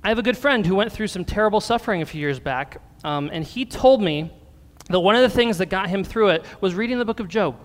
I 0.06 0.10
have 0.10 0.20
a 0.20 0.22
good 0.22 0.38
friend 0.38 0.64
who 0.64 0.76
went 0.76 0.92
through 0.92 1.08
some 1.08 1.24
terrible 1.24 1.60
suffering 1.60 2.00
a 2.00 2.06
few 2.06 2.20
years 2.20 2.38
back, 2.38 2.80
um, 3.02 3.28
and 3.32 3.42
he 3.42 3.64
told 3.64 4.00
me 4.00 4.32
that 4.88 5.00
one 5.00 5.16
of 5.16 5.22
the 5.22 5.28
things 5.28 5.58
that 5.58 5.66
got 5.66 5.88
him 5.88 6.04
through 6.04 6.28
it 6.28 6.44
was 6.60 6.76
reading 6.76 7.00
the 7.00 7.04
book 7.04 7.18
of 7.18 7.26
Job. 7.26 7.58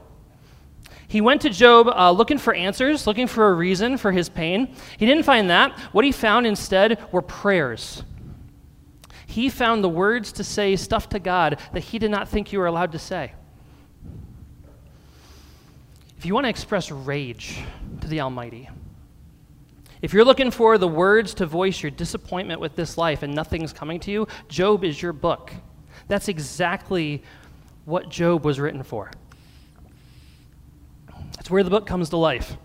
He 1.07 1.21
went 1.21 1.41
to 1.41 1.51
Job 1.51 1.87
uh, 1.87 2.09
looking 2.09 2.39
for 2.39 2.51
answers, 2.55 3.05
looking 3.05 3.27
for 3.27 3.49
a 3.49 3.53
reason 3.53 3.95
for 3.95 4.11
his 4.11 4.27
pain. 4.27 4.73
He 4.97 5.05
didn't 5.05 5.21
find 5.21 5.51
that. 5.51 5.77
What 5.91 6.03
he 6.03 6.11
found 6.11 6.47
instead 6.47 6.99
were 7.11 7.21
prayers. 7.21 8.01
He 9.27 9.47
found 9.47 9.83
the 9.83 9.89
words 9.89 10.31
to 10.31 10.43
say 10.43 10.75
stuff 10.77 11.09
to 11.09 11.19
God 11.19 11.59
that 11.73 11.83
he 11.83 11.99
did 11.99 12.09
not 12.09 12.27
think 12.27 12.51
you 12.51 12.57
were 12.57 12.65
allowed 12.65 12.93
to 12.93 12.99
say. 12.99 13.33
If 16.17 16.25
you 16.25 16.33
want 16.33 16.45
to 16.45 16.49
express 16.49 16.89
rage 16.89 17.59
to 17.99 18.07
the 18.07 18.21
Almighty, 18.21 18.67
if 20.01 20.13
you're 20.13 20.25
looking 20.25 20.51
for 20.51 20.77
the 20.77 20.87
words 20.87 21.33
to 21.35 21.45
voice 21.45 21.81
your 21.81 21.91
disappointment 21.91 22.59
with 22.59 22.75
this 22.75 22.97
life 22.97 23.21
and 23.23 23.33
nothing's 23.33 23.71
coming 23.71 23.99
to 24.01 24.11
you, 24.11 24.27
Job 24.47 24.83
is 24.83 25.01
your 25.01 25.13
book. 25.13 25.51
That's 26.07 26.27
exactly 26.27 27.23
what 27.85 28.09
Job 28.09 28.43
was 28.43 28.59
written 28.59 28.83
for. 28.83 29.11
That's 31.35 31.49
where 31.49 31.63
the 31.63 31.69
book 31.69 31.85
comes 31.85 32.09
to 32.09 32.17
life. 32.17 32.57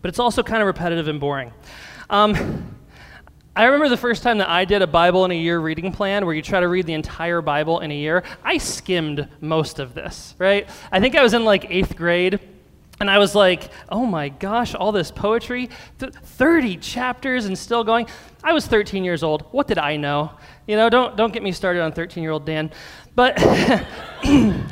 But 0.00 0.08
it's 0.10 0.18
also 0.18 0.42
kind 0.42 0.60
of 0.60 0.66
repetitive 0.66 1.08
and 1.08 1.18
boring. 1.18 1.52
Um, 2.10 2.76
I 3.56 3.64
remember 3.64 3.88
the 3.88 3.96
first 3.96 4.22
time 4.22 4.38
that 4.38 4.48
I 4.48 4.64
did 4.64 4.82
a 4.82 4.86
Bible 4.86 5.24
in 5.24 5.32
a 5.32 5.34
year 5.34 5.58
reading 5.58 5.92
plan 5.92 6.24
where 6.24 6.34
you 6.34 6.42
try 6.42 6.60
to 6.60 6.68
read 6.68 6.86
the 6.86 6.92
entire 6.92 7.42
Bible 7.42 7.80
in 7.80 7.90
a 7.90 7.94
year. 7.94 8.22
I 8.44 8.58
skimmed 8.58 9.28
most 9.40 9.80
of 9.80 9.94
this, 9.94 10.34
right? 10.38 10.68
I 10.92 11.00
think 11.00 11.16
I 11.16 11.22
was 11.22 11.34
in 11.34 11.44
like 11.44 11.66
eighth 11.68 11.96
grade. 11.96 12.38
And 13.00 13.08
I 13.08 13.18
was 13.18 13.34
like, 13.34 13.70
oh 13.88 14.04
my 14.04 14.28
gosh, 14.28 14.74
all 14.74 14.90
this 14.90 15.10
poetry, 15.10 15.70
Th- 15.98 16.12
30 16.12 16.78
chapters 16.78 17.46
and 17.46 17.56
still 17.56 17.84
going. 17.84 18.08
I 18.42 18.52
was 18.52 18.66
13 18.66 19.04
years 19.04 19.22
old. 19.22 19.42
What 19.52 19.68
did 19.68 19.78
I 19.78 19.96
know? 19.96 20.32
You 20.66 20.76
know, 20.76 20.90
don't, 20.90 21.16
don't 21.16 21.32
get 21.32 21.42
me 21.42 21.52
started 21.52 21.82
on 21.82 21.92
13 21.92 22.22
year 22.22 22.32
old 22.32 22.44
Dan. 22.44 22.70
But 23.14 23.34
oh, 23.38 23.86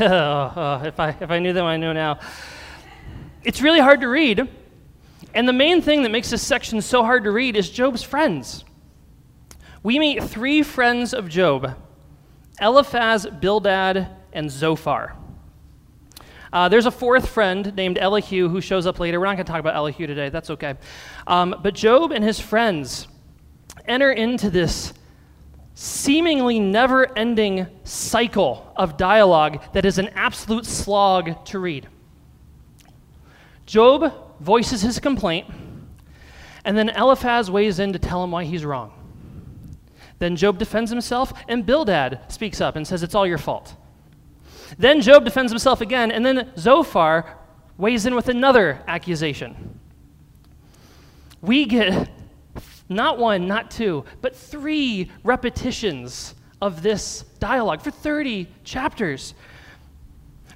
oh, 0.00 0.82
if, 0.84 0.98
I, 0.98 1.16
if 1.20 1.30
I 1.30 1.38
knew 1.38 1.52
them, 1.52 1.64
I 1.64 1.76
know 1.76 1.92
now. 1.92 2.18
It's 3.44 3.62
really 3.62 3.80
hard 3.80 4.00
to 4.00 4.08
read. 4.08 4.48
And 5.34 5.46
the 5.46 5.52
main 5.52 5.80
thing 5.80 6.02
that 6.02 6.10
makes 6.10 6.30
this 6.30 6.42
section 6.42 6.82
so 6.82 7.04
hard 7.04 7.24
to 7.24 7.30
read 7.30 7.56
is 7.56 7.70
Job's 7.70 8.02
friends. 8.02 8.64
We 9.82 9.98
meet 9.98 10.24
three 10.24 10.62
friends 10.62 11.14
of 11.14 11.28
Job 11.28 11.76
Eliphaz, 12.60 13.26
Bildad, 13.26 14.08
and 14.32 14.50
Zophar. 14.50 15.14
Uh, 16.52 16.68
there's 16.68 16.86
a 16.86 16.90
fourth 16.90 17.28
friend 17.28 17.74
named 17.76 17.98
Elihu 17.98 18.48
who 18.48 18.60
shows 18.60 18.86
up 18.86 18.98
later. 18.98 19.20
We're 19.20 19.26
not 19.26 19.36
going 19.36 19.46
to 19.46 19.52
talk 19.52 19.60
about 19.60 19.76
Elihu 19.76 20.06
today, 20.06 20.28
that's 20.28 20.50
okay. 20.50 20.74
Um, 21.26 21.54
but 21.62 21.74
Job 21.74 22.12
and 22.12 22.24
his 22.24 22.40
friends 22.40 23.08
enter 23.86 24.12
into 24.12 24.50
this 24.50 24.92
seemingly 25.74 26.58
never 26.58 27.16
ending 27.16 27.66
cycle 27.84 28.72
of 28.76 28.96
dialogue 28.96 29.62
that 29.74 29.84
is 29.84 29.98
an 29.98 30.08
absolute 30.08 30.66
slog 30.66 31.44
to 31.46 31.58
read. 31.58 31.86
Job 33.64 34.12
voices 34.40 34.82
his 34.82 34.98
complaint, 34.98 35.46
and 36.64 36.76
then 36.76 36.88
Eliphaz 36.88 37.50
weighs 37.50 37.78
in 37.78 37.92
to 37.92 37.98
tell 37.98 38.24
him 38.24 38.30
why 38.30 38.44
he's 38.44 38.64
wrong. 38.64 38.92
Then 40.18 40.34
Job 40.36 40.58
defends 40.58 40.90
himself, 40.90 41.32
and 41.46 41.64
Bildad 41.64 42.20
speaks 42.28 42.60
up 42.60 42.74
and 42.74 42.86
says, 42.86 43.02
It's 43.02 43.14
all 43.14 43.26
your 43.26 43.38
fault. 43.38 43.76
Then 44.76 45.00
Job 45.00 45.24
defends 45.24 45.52
himself 45.52 45.80
again, 45.80 46.10
and 46.10 46.24
then 46.24 46.52
Zophar 46.58 47.38
weighs 47.76 48.06
in 48.06 48.14
with 48.14 48.28
another 48.28 48.82
accusation. 48.86 49.78
We 51.40 51.64
get 51.64 52.08
not 52.88 53.18
one, 53.18 53.46
not 53.46 53.70
two, 53.70 54.04
but 54.20 54.34
three 54.34 55.10
repetitions 55.22 56.34
of 56.60 56.82
this 56.82 57.22
dialogue 57.38 57.82
for 57.82 57.90
30 57.90 58.48
chapters. 58.64 59.34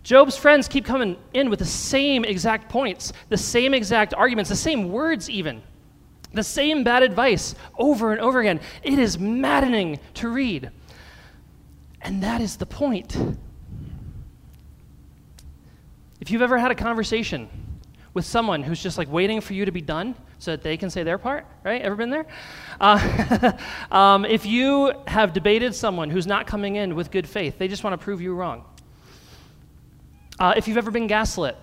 Job's 0.02 0.36
friends 0.36 0.66
keep 0.66 0.84
coming 0.84 1.16
in 1.32 1.48
with 1.48 1.60
the 1.60 1.64
same 1.64 2.24
exact 2.24 2.68
points, 2.68 3.12
the 3.28 3.36
same 3.36 3.72
exact 3.72 4.14
arguments, 4.14 4.50
the 4.50 4.56
same 4.56 4.90
words, 4.90 5.30
even. 5.30 5.62
The 6.32 6.42
same 6.42 6.82
bad 6.82 7.02
advice 7.02 7.54
over 7.78 8.10
and 8.10 8.20
over 8.20 8.40
again. 8.40 8.60
It 8.82 8.98
is 8.98 9.18
maddening 9.18 10.00
to 10.14 10.28
read. 10.28 10.70
And 12.00 12.22
that 12.22 12.40
is 12.40 12.56
the 12.56 12.66
point. 12.66 13.16
If 16.22 16.30
you've 16.30 16.42
ever 16.42 16.56
had 16.56 16.70
a 16.70 16.76
conversation 16.76 17.48
with 18.14 18.24
someone 18.24 18.62
who's 18.62 18.80
just 18.80 18.96
like 18.96 19.10
waiting 19.10 19.40
for 19.40 19.54
you 19.54 19.64
to 19.64 19.72
be 19.72 19.80
done 19.80 20.14
so 20.38 20.52
that 20.52 20.62
they 20.62 20.76
can 20.76 20.88
say 20.88 21.02
their 21.02 21.18
part, 21.18 21.44
right? 21.64 21.82
Ever 21.82 21.96
been 21.96 22.10
there? 22.10 22.26
Uh, 22.80 23.52
um, 23.90 24.24
if 24.24 24.46
you 24.46 24.92
have 25.08 25.32
debated 25.32 25.74
someone 25.74 26.10
who's 26.10 26.28
not 26.28 26.46
coming 26.46 26.76
in 26.76 26.94
with 26.94 27.10
good 27.10 27.28
faith, 27.28 27.58
they 27.58 27.66
just 27.66 27.82
want 27.82 27.98
to 28.00 28.04
prove 28.04 28.20
you 28.20 28.36
wrong. 28.36 28.64
Uh, 30.38 30.54
if 30.56 30.68
you've 30.68 30.76
ever 30.76 30.92
been 30.92 31.08
gaslit, 31.08 31.56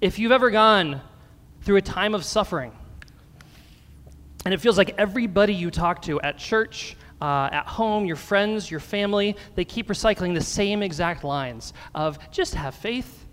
if 0.00 0.20
you've 0.20 0.30
ever 0.30 0.48
gone 0.48 1.00
through 1.62 1.78
a 1.78 1.82
time 1.82 2.14
of 2.14 2.24
suffering, 2.24 2.70
and 4.44 4.54
it 4.54 4.60
feels 4.60 4.78
like 4.78 4.94
everybody 4.98 5.52
you 5.52 5.72
talk 5.72 6.02
to 6.02 6.20
at 6.20 6.38
church, 6.38 6.96
uh, 7.20 7.48
at 7.52 7.66
home, 7.66 8.04
your 8.04 8.16
friends, 8.16 8.70
your 8.70 8.80
family, 8.80 9.36
they 9.54 9.64
keep 9.64 9.88
recycling 9.88 10.34
the 10.34 10.40
same 10.40 10.82
exact 10.82 11.24
lines 11.24 11.72
of 11.94 12.18
just 12.30 12.54
have 12.54 12.74
faith, 12.74 13.26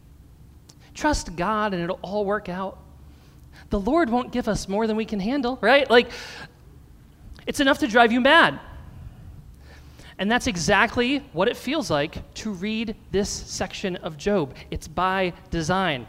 trust 0.94 1.36
God, 1.36 1.74
and 1.74 1.84
it'll 1.84 2.00
all 2.01 2.25
work 2.25 2.50
out. 2.50 2.80
The 3.70 3.80
Lord 3.80 4.10
won't 4.10 4.32
give 4.32 4.48
us 4.48 4.68
more 4.68 4.88
than 4.88 4.96
we 4.96 5.06
can 5.06 5.20
handle, 5.20 5.58
right? 5.62 5.89
Like, 5.89 6.10
it's 7.46 7.60
enough 7.60 7.80
to 7.80 7.88
drive 7.88 8.12
you 8.12 8.22
mad. 8.22 8.60
And 10.18 10.32
that's 10.32 10.48
exactly 10.48 11.20
what 11.34 11.48
it 11.48 11.58
feels 11.58 11.92
like 11.92 12.34
to 12.36 12.51
read 12.51 12.96
this 13.12 13.30
section 13.30 13.98
of 13.98 14.18
Job. 14.18 14.56
It's 14.72 14.88
by 14.88 15.34
design. 15.50 16.08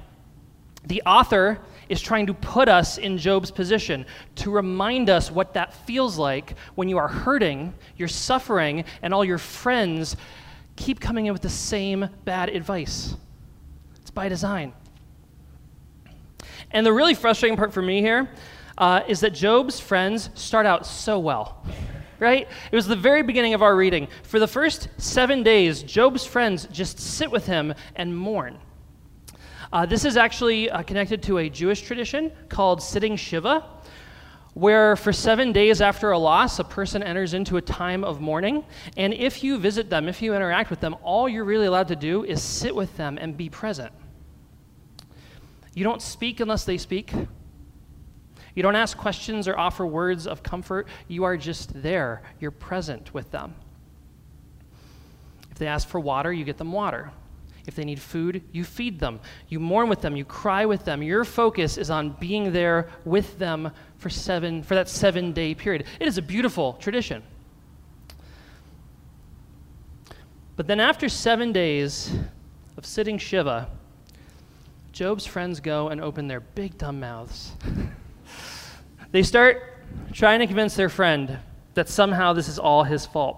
The 0.85 1.02
author 1.04 1.59
is 1.88 2.00
trying 2.00 2.26
to 2.26 2.35
put 2.35 2.69
us 2.69 2.99
in 2.99 3.19
Job's 3.19 3.50
position, 3.50 4.07
to 4.37 4.50
remind 4.50 5.11
us 5.11 5.31
what 5.31 5.55
that 5.55 5.73
feels 5.87 6.19
like 6.19 6.55
when 6.75 6.88
you 6.88 6.99
are 6.99 7.09
hurting, 7.09 7.73
you're 7.97 8.09
suffering, 8.09 8.85
and 9.02 9.14
all 9.14 9.25
your 9.25 9.38
friends 9.38 10.16
keep 10.76 11.00
coming 11.00 11.26
in 11.26 11.33
with 11.33 11.43
the 11.43 11.49
same 11.49 12.09
bad 12.25 12.49
advice. 12.49 13.16
It's 14.00 14.11
by 14.11 14.28
design. 14.28 14.73
And 16.71 16.85
the 16.85 16.93
really 16.93 17.14
frustrating 17.14 17.57
part 17.57 17.73
for 17.73 17.83
me 17.83 18.00
here 18.00 18.28
uh, 18.78 19.02
is 19.09 19.21
that 19.21 19.33
Job's 19.33 19.81
friends 19.81 20.31
start 20.35 20.66
out 20.66 20.87
so 20.87 21.19
well. 21.19 21.64
Right? 22.19 22.49
It 22.73 22.75
was 22.75 22.87
the 22.87 22.97
very 22.97 23.23
beginning 23.23 23.52
of 23.52 23.62
our 23.62 23.76
reading. 23.76 24.09
For 24.23 24.38
the 24.38 24.49
first 24.49 24.88
seven 24.97 25.43
days, 25.43 25.83
Job's 25.83 26.25
friends 26.25 26.66
just 26.73 26.99
sit 26.99 27.31
with 27.31 27.47
him 27.47 27.75
and 27.95 28.16
mourn. 28.16 28.59
Uh, 29.73 29.85
this 29.85 30.04
is 30.04 30.16
actually 30.16 30.70
uh, 30.70 30.82
connected 30.82 31.23
to 31.25 31.38
a 31.38 31.49
Jewish 31.49 31.82
tradition 31.82 32.30
called 32.49 32.82
sitting 32.82 33.16
Shiva, 33.16 33.64
where 34.54 34.96
for 34.96 35.12
seven 35.12 35.52
days 35.52 35.80
after 35.80 36.12
a 36.12 36.18
loss, 36.18 36.58
a 36.58 36.64
person 36.64 37.02
enters 37.02 37.35
into 37.35 37.56
a 37.56 37.62
time 37.62 38.04
of 38.04 38.20
mourning. 38.20 38.64
And 38.96 39.12
if 39.12 39.42
you 39.44 39.58
visit 39.58 39.90
them, 39.90 40.08
if 40.08 40.23
you 40.23 40.35
interact 40.35 40.70
with 40.70 40.80
them, 40.80 40.96
all 41.02 41.28
you're 41.28 41.44
really 41.44 41.66
allowed 41.66 41.88
to 41.88 41.96
do 41.96 42.25
is 42.25 42.42
sit 42.42 42.75
with 42.75 42.96
them 42.96 43.18
and 43.18 43.37
be 43.37 43.49
present. 43.49 43.92
You 45.75 45.85
don't 45.85 46.00
speak 46.00 46.40
unless 46.40 46.64
they 46.64 46.78
speak. 46.78 47.12
You 48.54 48.62
don't 48.62 48.76
ask 48.76 48.96
questions 48.96 49.46
or 49.46 49.58
offer 49.58 49.85
words 49.85 50.26
of 50.26 50.42
comfort. 50.42 50.88
You 51.08 51.25
are 51.25 51.37
just 51.37 51.82
there. 51.82 52.23
You're 52.40 52.50
present 52.50 53.12
with 53.12 53.30
them. 53.30 53.54
If 55.50 55.58
they 55.58 55.66
ask 55.66 55.87
for 55.87 56.00
water, 56.00 56.32
you 56.32 56.44
get 56.44 56.56
them 56.56 56.73
water. 56.73 57.12
If 57.66 57.75
they 57.75 57.85
need 57.85 58.00
food, 58.00 58.42
you 58.52 58.64
feed 58.64 59.00
them. 59.00 59.20
You 59.49 59.58
mourn 59.58 59.88
with 59.88 60.00
them. 60.00 60.16
You 60.16 60.25
cry 60.25 60.66
with 60.66 60.85
them. 60.85 61.02
Your 61.02 61.25
focus 61.25 61.76
is 61.76 61.90
on 61.90 62.11
being 62.20 62.52
there 62.52 62.88
with 63.04 63.38
them 63.38 63.73
for 63.99 64.08
seven 64.08 64.62
for 64.62 64.75
that 64.75 64.88
seven 64.88 65.32
day 65.32 65.54
period. 65.54 65.85
It 65.99 66.06
is 66.06 66.16
a 66.16 66.23
beautiful 66.23 66.75
tradition. 66.75 67.23
But 70.54 70.66
then 70.66 70.80
after 70.80 71.08
seven 71.08 71.52
days 71.52 72.14
of 72.76 72.87
sitting 72.87 73.18
Shiva, 73.18 73.68
Job's 74.92 75.26
friends 75.26 75.61
go 75.61 75.88
and 75.88 76.00
open 76.00 76.28
their 76.28 76.40
big 76.40 76.78
dumb 76.78 77.00
mouths. 77.00 77.52
they 79.12 79.23
start 79.23 79.75
trying 80.12 80.40
to 80.40 80.46
convince 80.46 80.75
their 80.75 80.88
friend 80.88 81.38
that 81.75 81.88
somehow 81.88 82.32
this 82.32 82.49
is 82.49 82.58
all 82.58 82.85
his 82.85 83.04
fault. 83.04 83.37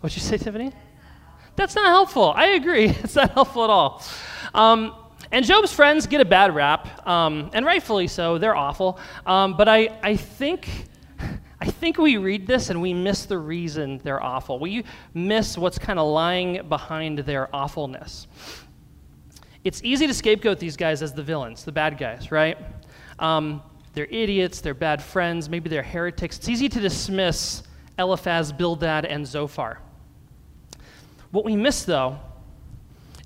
What'd 0.00 0.16
you 0.16 0.22
say, 0.22 0.36
Tiffany? 0.36 0.72
That's 1.56 1.74
not 1.74 1.86
helpful. 1.86 2.32
I 2.34 2.48
agree. 2.48 2.88
It's 3.04 3.16
not 3.16 3.32
helpful 3.32 3.64
at 3.64 3.70
all. 3.70 4.02
Um, 4.54 4.94
and 5.30 5.44
Job's 5.44 5.72
friends 5.72 6.06
get 6.06 6.20
a 6.20 6.24
bad 6.24 6.54
rap, 6.54 7.06
um, 7.06 7.50
and 7.54 7.64
rightfully 7.64 8.06
so. 8.06 8.36
They're 8.38 8.56
awful. 8.56 8.98
Um, 9.26 9.56
but 9.56 9.68
I, 9.68 9.98
I 10.02 10.16
think. 10.16 10.68
I 11.60 11.66
think 11.66 11.96
we 11.96 12.16
read 12.16 12.44
this 12.48 12.70
and 12.70 12.82
we 12.82 12.92
miss 12.92 13.24
the 13.24 13.38
reason 13.38 14.00
they're 14.02 14.20
awful. 14.20 14.58
We 14.58 14.84
miss 15.14 15.56
what's 15.56 15.78
kind 15.78 16.00
of 16.00 16.08
lying 16.08 16.66
behind 16.68 17.20
their 17.20 17.54
awfulness. 17.54 18.26
It's 19.62 19.80
easy 19.84 20.08
to 20.08 20.12
scapegoat 20.12 20.58
these 20.58 20.76
guys 20.76 21.02
as 21.02 21.12
the 21.12 21.22
villains, 21.22 21.62
the 21.62 21.70
bad 21.70 21.98
guys, 21.98 22.32
right? 22.32 22.58
Um, 23.20 23.62
they're 23.94 24.06
idiots, 24.06 24.60
they're 24.60 24.74
bad 24.74 25.00
friends, 25.00 25.48
maybe 25.48 25.70
they're 25.70 25.84
heretics. 25.84 26.36
It's 26.36 26.48
easy 26.48 26.68
to 26.68 26.80
dismiss 26.80 27.62
Eliphaz, 27.96 28.52
Bildad, 28.52 29.04
and 29.04 29.24
Zophar. 29.24 29.78
What 31.32 31.46
we 31.46 31.56
miss, 31.56 31.84
though, 31.84 32.18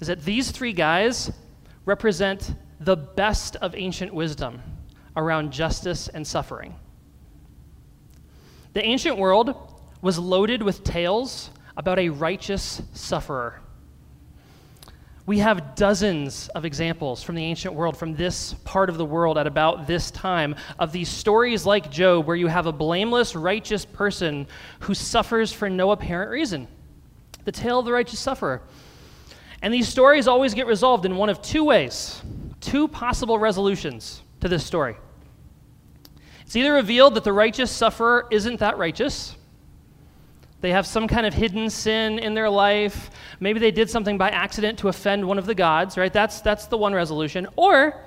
is 0.01 0.07
that 0.07 0.25
these 0.25 0.53
three 0.53 0.73
guys 0.73 1.31
represent 1.85 2.55
the 2.79 2.97
best 2.97 3.57
of 3.57 3.75
ancient 3.75 4.15
wisdom 4.15 4.63
around 5.17 5.53
justice 5.53 6.09
and 6.09 6.27
suffering. 6.27 6.77
The 8.75 8.85
ancient 8.85 9.19
world 9.19 9.55
was 10.03 10.19
loaded 10.19 10.63
with 10.63 10.85
tales 10.85 11.51
about 11.77 11.99
a 11.99 12.11
righteous 12.11 12.81
sufferer. 12.93 13.61
We 15.25 15.41
have 15.41 15.75
dozens 15.75 16.49
of 16.51 16.65
examples 16.65 17.25
from 17.25 17.35
the 17.35 17.43
ancient 17.43 17.75
world, 17.75 17.97
from 17.97 18.15
this 18.15 18.55
part 18.63 18.89
of 18.89 18.99
the 18.99 19.05
world 19.05 19.37
at 19.37 19.49
about 19.49 19.89
this 19.89 20.13
time, 20.13 20.55
of 20.79 20.93
these 20.93 21.09
stories 21.09 21.67
like 21.67 21.91
Job, 21.91 22.27
where 22.27 22.37
you 22.37 22.47
have 22.47 22.67
a 22.67 22.73
blameless, 22.73 23.35
righteous 23.35 23.85
person 23.85 24.47
who 24.81 24.95
suffers 24.95 25.53
for 25.53 25.69
no 25.69 25.91
apparent 25.91 26.31
reason 26.31 26.69
the 27.47 27.53
tale 27.53 27.79
of 27.79 27.87
the 27.87 27.93
righteous 27.93 28.19
sufferer. 28.19 28.61
And 29.63 29.73
these 29.73 29.89
stories 29.89 30.29
always 30.29 30.53
get 30.53 30.67
resolved 30.67 31.07
in 31.07 31.17
one 31.17 31.31
of 31.31 31.41
two 31.41 31.65
ways, 31.65 32.21
two 32.61 32.89
possible 32.89 33.39
resolutions 33.39 34.21
to 34.41 34.49
this 34.49 34.67
story. 34.67 34.97
It's 36.43 36.57
either 36.57 36.73
revealed 36.73 37.15
that 37.15 37.25
the 37.25 37.33
righteous 37.33 37.71
sufferer 37.71 38.27
isn't 38.31 38.59
that 38.59 38.79
righteous. 38.79 39.37
They 40.61 40.71
have 40.73 40.87
some 40.87 41.07
kind 41.07 41.25
of 41.25 41.35
hidden 41.35 41.71
sin 41.71 42.19
in 42.19 42.35
their 42.35 42.51
life. 42.51 43.11
Maybe 43.39 43.61
they 43.61 43.71
did 43.71 43.89
something 43.89 44.19
by 44.19 44.31
accident 44.31 44.81
to 44.81 44.89
offend 44.89 45.25
one 45.25 45.39
of 45.39 45.47
the 45.47 45.55
gods, 45.55 45.97
right? 45.97 46.13
That's, 46.13 46.41
that's 46.41 46.67
the 46.67 46.77
one 46.77 46.95
resolution. 46.95 47.47
Or 47.55 48.03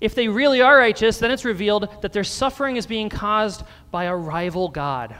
if 0.00 0.16
they 0.16 0.26
really 0.26 0.60
are 0.60 0.76
righteous, 0.76 1.18
then 1.18 1.30
it's 1.30 1.44
revealed 1.44 1.88
that 2.02 2.12
their 2.12 2.24
suffering 2.24 2.76
is 2.76 2.86
being 2.86 3.08
caused 3.08 3.62
by 3.92 4.04
a 4.04 4.16
rival 4.16 4.68
god 4.68 5.16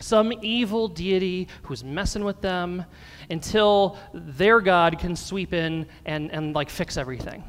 some 0.00 0.32
evil 0.42 0.88
deity 0.88 1.46
who's 1.62 1.84
messing 1.84 2.24
with 2.24 2.40
them 2.40 2.84
until 3.28 3.96
their 4.12 4.60
God 4.60 4.98
can 4.98 5.14
sweep 5.14 5.52
in 5.52 5.86
and, 6.06 6.30
and 6.32 6.54
like 6.54 6.68
fix 6.70 6.96
everything. 6.96 7.44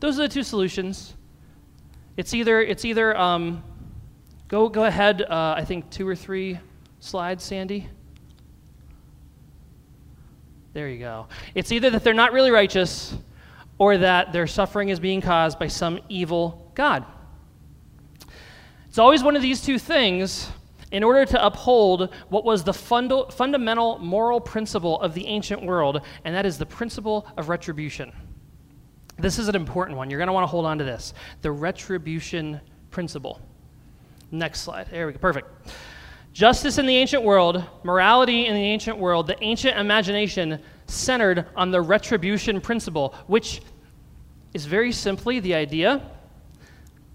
Those 0.00 0.18
are 0.18 0.22
the 0.22 0.28
two 0.28 0.42
solutions. 0.42 1.14
It's 2.16 2.34
either, 2.34 2.60
it's 2.60 2.84
either 2.84 3.16
um, 3.16 3.62
go, 4.48 4.68
go 4.68 4.84
ahead, 4.84 5.22
uh, 5.22 5.54
I 5.56 5.64
think 5.64 5.90
two 5.90 6.08
or 6.08 6.16
three 6.16 6.58
slides, 6.98 7.44
Sandy. 7.44 7.88
There 10.72 10.88
you 10.88 10.98
go. 10.98 11.28
It's 11.54 11.70
either 11.70 11.90
that 11.90 12.02
they're 12.02 12.14
not 12.14 12.32
really 12.32 12.50
righteous 12.50 13.14
or 13.78 13.98
that 13.98 14.32
their 14.32 14.46
suffering 14.46 14.88
is 14.88 14.98
being 14.98 15.20
caused 15.20 15.58
by 15.58 15.68
some 15.68 16.00
evil 16.08 16.70
God. 16.74 17.04
It's 18.88 18.98
always 18.98 19.22
one 19.22 19.36
of 19.36 19.42
these 19.42 19.62
two 19.62 19.78
things 19.78 20.48
in 20.92 21.02
order 21.02 21.24
to 21.24 21.44
uphold 21.44 22.10
what 22.28 22.44
was 22.44 22.62
the 22.62 22.72
funda- 22.72 23.30
fundamental 23.30 23.98
moral 23.98 24.40
principle 24.40 25.00
of 25.00 25.14
the 25.14 25.26
ancient 25.26 25.64
world, 25.64 26.02
and 26.24 26.34
that 26.34 26.46
is 26.46 26.58
the 26.58 26.66
principle 26.66 27.26
of 27.36 27.48
retribution. 27.48 28.12
This 29.18 29.38
is 29.38 29.48
an 29.48 29.56
important 29.56 29.96
one. 29.96 30.10
You're 30.10 30.18
going 30.18 30.28
to 30.28 30.32
want 30.32 30.44
to 30.44 30.48
hold 30.48 30.66
on 30.66 30.78
to 30.78 30.84
this 30.84 31.14
the 31.40 31.50
retribution 31.50 32.60
principle. 32.90 33.40
Next 34.30 34.60
slide. 34.60 34.88
There 34.90 35.06
we 35.06 35.14
go. 35.14 35.18
Perfect. 35.18 35.48
Justice 36.32 36.78
in 36.78 36.86
the 36.86 36.96
ancient 36.96 37.22
world, 37.22 37.62
morality 37.82 38.46
in 38.46 38.54
the 38.54 38.62
ancient 38.62 38.96
world, 38.96 39.26
the 39.26 39.42
ancient 39.42 39.76
imagination 39.76 40.58
centered 40.86 41.46
on 41.56 41.70
the 41.70 41.80
retribution 41.80 42.60
principle, 42.60 43.14
which 43.26 43.60
is 44.54 44.64
very 44.64 44.92
simply 44.92 45.40
the 45.40 45.54
idea 45.54 46.02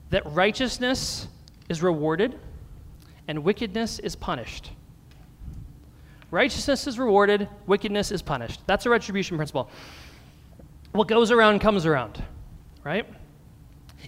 that 0.10 0.24
righteousness 0.28 1.28
is 1.68 1.82
rewarded 1.84 2.40
and 3.28 3.44
wickedness 3.44 4.00
is 4.00 4.16
punished. 4.16 4.72
Righteousness 6.32 6.88
is 6.88 7.00
rewarded, 7.00 7.48
wickedness 7.68 8.12
is 8.12 8.22
punished. 8.22 8.62
That's 8.68 8.86
a 8.86 8.90
retribution 8.90 9.38
principle. 9.38 9.70
What 10.92 11.08
goes 11.08 11.32
around 11.32 11.60
comes 11.60 11.86
around, 11.86 12.22
right? 12.84 13.08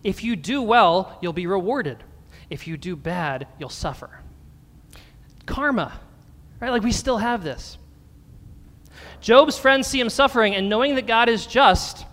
If 0.04 0.24
you 0.24 0.36
do 0.36 0.62
well, 0.62 1.18
you'll 1.22 1.34
be 1.34 1.48
rewarded. 1.48 2.04
If 2.50 2.68
you 2.68 2.78
do 2.78 2.96
bad, 2.96 3.48
you'll 3.60 3.70
suffer. 3.70 4.10
Karma, 5.46 6.00
right? 6.60 6.72
Like 6.72 6.84
we 6.84 6.92
still 6.92 7.18
have 7.18 7.44
this. 7.44 7.78
Job's 9.22 9.58
friends 9.58 9.88
see 9.88 10.00
him 10.00 10.10
suffering, 10.10 10.56
and 10.56 10.70
knowing 10.70 10.96
that 10.96 11.08
God 11.08 11.30
is 11.30 11.46
just, 11.46 12.06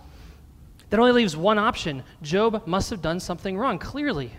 that 0.90 1.00
only 1.00 1.12
leaves 1.12 1.36
one 1.36 1.58
option. 1.58 2.02
Job 2.22 2.66
must 2.66 2.90
have 2.90 3.02
done 3.02 3.20
something 3.20 3.56
wrong, 3.56 3.78
clearly. 3.78 4.32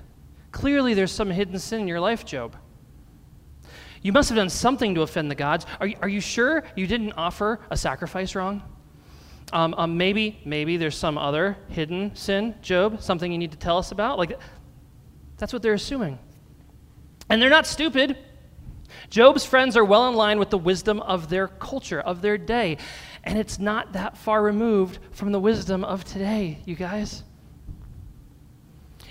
Clearly, 0.51 0.93
there's 0.93 1.11
some 1.11 1.29
hidden 1.29 1.59
sin 1.59 1.81
in 1.81 1.87
your 1.87 1.99
life, 1.99 2.25
Job. 2.25 2.55
You 4.01 4.11
must 4.13 4.29
have 4.29 4.35
done 4.35 4.49
something 4.49 4.95
to 4.95 5.01
offend 5.01 5.29
the 5.29 5.35
gods. 5.35 5.65
Are 5.79 5.87
you, 5.87 5.97
are 6.01 6.09
you 6.09 6.21
sure 6.21 6.63
you 6.75 6.87
didn't 6.87 7.13
offer 7.13 7.59
a 7.69 7.77
sacrifice 7.77 8.35
wrong? 8.35 8.63
Um, 9.53 9.73
um, 9.77 9.97
maybe, 9.97 10.39
maybe 10.45 10.77
there's 10.77 10.97
some 10.97 11.17
other 11.17 11.57
hidden 11.69 12.15
sin, 12.15 12.55
Job, 12.61 13.01
something 13.01 13.31
you 13.31 13.37
need 13.37 13.51
to 13.51 13.57
tell 13.57 13.77
us 13.77 13.91
about. 13.91 14.17
Like, 14.17 14.37
that's 15.37 15.53
what 15.53 15.61
they're 15.61 15.73
assuming. 15.73 16.19
And 17.29 17.41
they're 17.41 17.49
not 17.49 17.65
stupid. 17.65 18.17
Job's 19.09 19.45
friends 19.45 19.77
are 19.77 19.85
well 19.85 20.07
in 20.09 20.15
line 20.15 20.39
with 20.39 20.49
the 20.49 20.57
wisdom 20.57 20.99
of 21.01 21.29
their 21.29 21.47
culture, 21.47 21.99
of 21.99 22.21
their 22.21 22.37
day. 22.37 22.77
And 23.23 23.37
it's 23.37 23.59
not 23.59 23.93
that 23.93 24.17
far 24.17 24.41
removed 24.41 24.99
from 25.11 25.31
the 25.31 25.39
wisdom 25.39 25.83
of 25.83 26.03
today, 26.03 26.59
you 26.65 26.75
guys. 26.75 27.23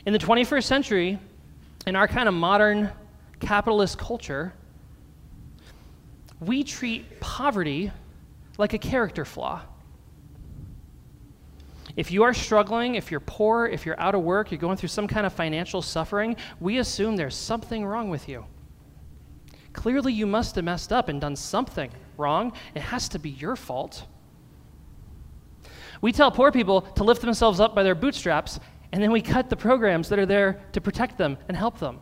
In 0.07 0.13
the 0.13 0.21
21st 0.21 0.63
century, 0.63 1.19
in 1.85 1.97
our 1.97 2.07
kind 2.07 2.29
of 2.29 2.35
modern 2.35 2.93
capitalist 3.41 3.99
culture, 3.99 4.53
we 6.39 6.63
treat 6.63 7.19
poverty 7.19 7.91
like 8.57 8.73
a 8.73 8.79
character 8.79 9.25
flaw. 9.25 9.63
If 11.97 12.13
you 12.13 12.23
are 12.23 12.33
struggling, 12.33 12.95
if 12.95 13.11
you're 13.11 13.19
poor, 13.19 13.67
if 13.67 13.85
you're 13.85 13.99
out 13.99 14.15
of 14.15 14.23
work, 14.23 14.53
you're 14.53 14.61
going 14.61 14.77
through 14.77 14.91
some 14.91 15.09
kind 15.09 15.27
of 15.27 15.33
financial 15.33 15.83
suffering, 15.83 16.37
we 16.61 16.79
assume 16.79 17.17
there's 17.17 17.35
something 17.35 17.85
wrong 17.85 18.09
with 18.09 18.29
you. 18.29 18.45
Clearly, 19.73 20.13
you 20.13 20.27
must 20.27 20.55
have 20.55 20.65
messed 20.65 20.93
up 20.93 21.09
and 21.09 21.21
done 21.21 21.35
something 21.35 21.91
wrong. 22.17 22.53
It 22.77 22.83
has 22.83 23.09
to 23.09 23.19
be 23.19 23.31
your 23.31 23.57
fault. 23.57 24.05
We 26.01 26.13
tell 26.13 26.31
poor 26.31 26.53
people 26.53 26.83
to 26.83 27.05
lift 27.05 27.23
themselves 27.23 27.59
up 27.59 27.75
by 27.75 27.83
their 27.83 27.95
bootstraps, 27.95 28.61
and 28.93 29.03
then 29.03 29.13
we 29.13 29.21
cut 29.21 29.51
the 29.51 29.57
programs 29.57 30.09
that 30.09 30.19
are 30.19 30.27
there 30.27 30.61
to 30.73 30.81
protect 30.81 31.19
them 31.19 31.39
and 31.49 31.57
help 31.57 31.79
them. 31.79 32.01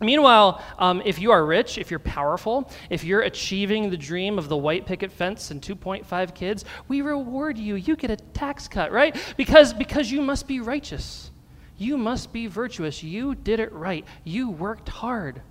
Meanwhile, 0.00 0.62
um, 0.78 1.02
if 1.04 1.18
you 1.18 1.32
are 1.32 1.44
rich, 1.44 1.76
if 1.76 1.90
you're 1.90 2.00
powerful, 2.00 2.70
if 2.88 3.04
you're 3.04 3.20
achieving 3.20 3.90
the 3.90 3.96
dream 3.96 4.38
of 4.38 4.48
the 4.48 4.56
white 4.56 4.86
picket 4.86 5.12
fence 5.12 5.50
and 5.50 5.60
2.5 5.60 6.34
kids, 6.34 6.64
we 6.88 7.02
reward 7.02 7.58
you. 7.58 7.74
You 7.74 7.94
get 7.96 8.10
a 8.10 8.16
tax 8.16 8.68
cut, 8.68 8.90
right? 8.90 9.14
Because, 9.36 9.74
because 9.74 10.10
you 10.10 10.22
must 10.22 10.48
be 10.48 10.60
righteous. 10.60 11.30
You 11.76 11.98
must 11.98 12.32
be 12.32 12.46
virtuous. 12.46 13.02
You 13.02 13.34
did 13.34 13.60
it 13.60 13.72
right. 13.72 14.04
You 14.24 14.50
worked 14.50 14.88
hard. 14.88 15.42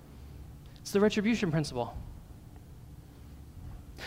It's 0.80 0.90
the 0.90 1.00
retribution 1.00 1.50
principle. 1.50 1.96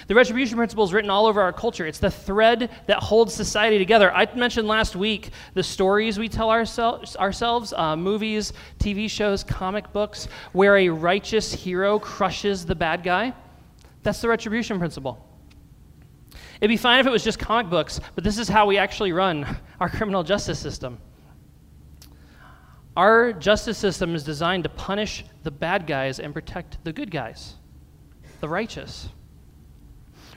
The 0.07 0.13
retribution 0.13 0.57
principle 0.57 0.83
is 0.83 0.93
written 0.93 1.09
all 1.09 1.25
over 1.25 1.41
our 1.41 1.51
culture. 1.51 1.87
It's 1.87 1.97
the 1.99 2.11
thread 2.11 2.69
that 2.85 3.01
holds 3.01 3.33
society 3.33 3.79
together. 3.79 4.13
I 4.13 4.31
mentioned 4.35 4.67
last 4.67 4.95
week 4.95 5.31
the 5.55 5.63
stories 5.63 6.19
we 6.19 6.29
tell 6.29 6.51
ourselves, 6.51 7.15
ourselves 7.15 7.73
uh, 7.73 7.95
movies, 7.95 8.53
TV 8.77 9.09
shows, 9.09 9.43
comic 9.43 9.91
books, 9.93 10.27
where 10.53 10.77
a 10.77 10.89
righteous 10.89 11.53
hero 11.53 11.97
crushes 11.97 12.65
the 12.65 12.75
bad 12.75 13.01
guy. 13.01 13.33
That's 14.03 14.21
the 14.21 14.27
retribution 14.27 14.77
principle. 14.77 15.25
It'd 16.61 16.69
be 16.69 16.77
fine 16.77 16.99
if 16.99 17.07
it 17.07 17.11
was 17.11 17.23
just 17.23 17.39
comic 17.39 17.69
books, 17.69 17.99
but 18.13 18.23
this 18.23 18.37
is 18.37 18.47
how 18.47 18.67
we 18.67 18.77
actually 18.77 19.11
run 19.11 19.57
our 19.79 19.89
criminal 19.89 20.23
justice 20.23 20.59
system. 20.59 20.99
Our 22.95 23.33
justice 23.33 23.77
system 23.77 24.15
is 24.15 24.23
designed 24.23 24.63
to 24.63 24.69
punish 24.69 25.25
the 25.43 25.51
bad 25.51 25.87
guys 25.87 26.19
and 26.19 26.33
protect 26.33 26.81
the 26.83 26.93
good 26.93 27.09
guys, 27.09 27.55
the 28.39 28.47
righteous. 28.47 29.09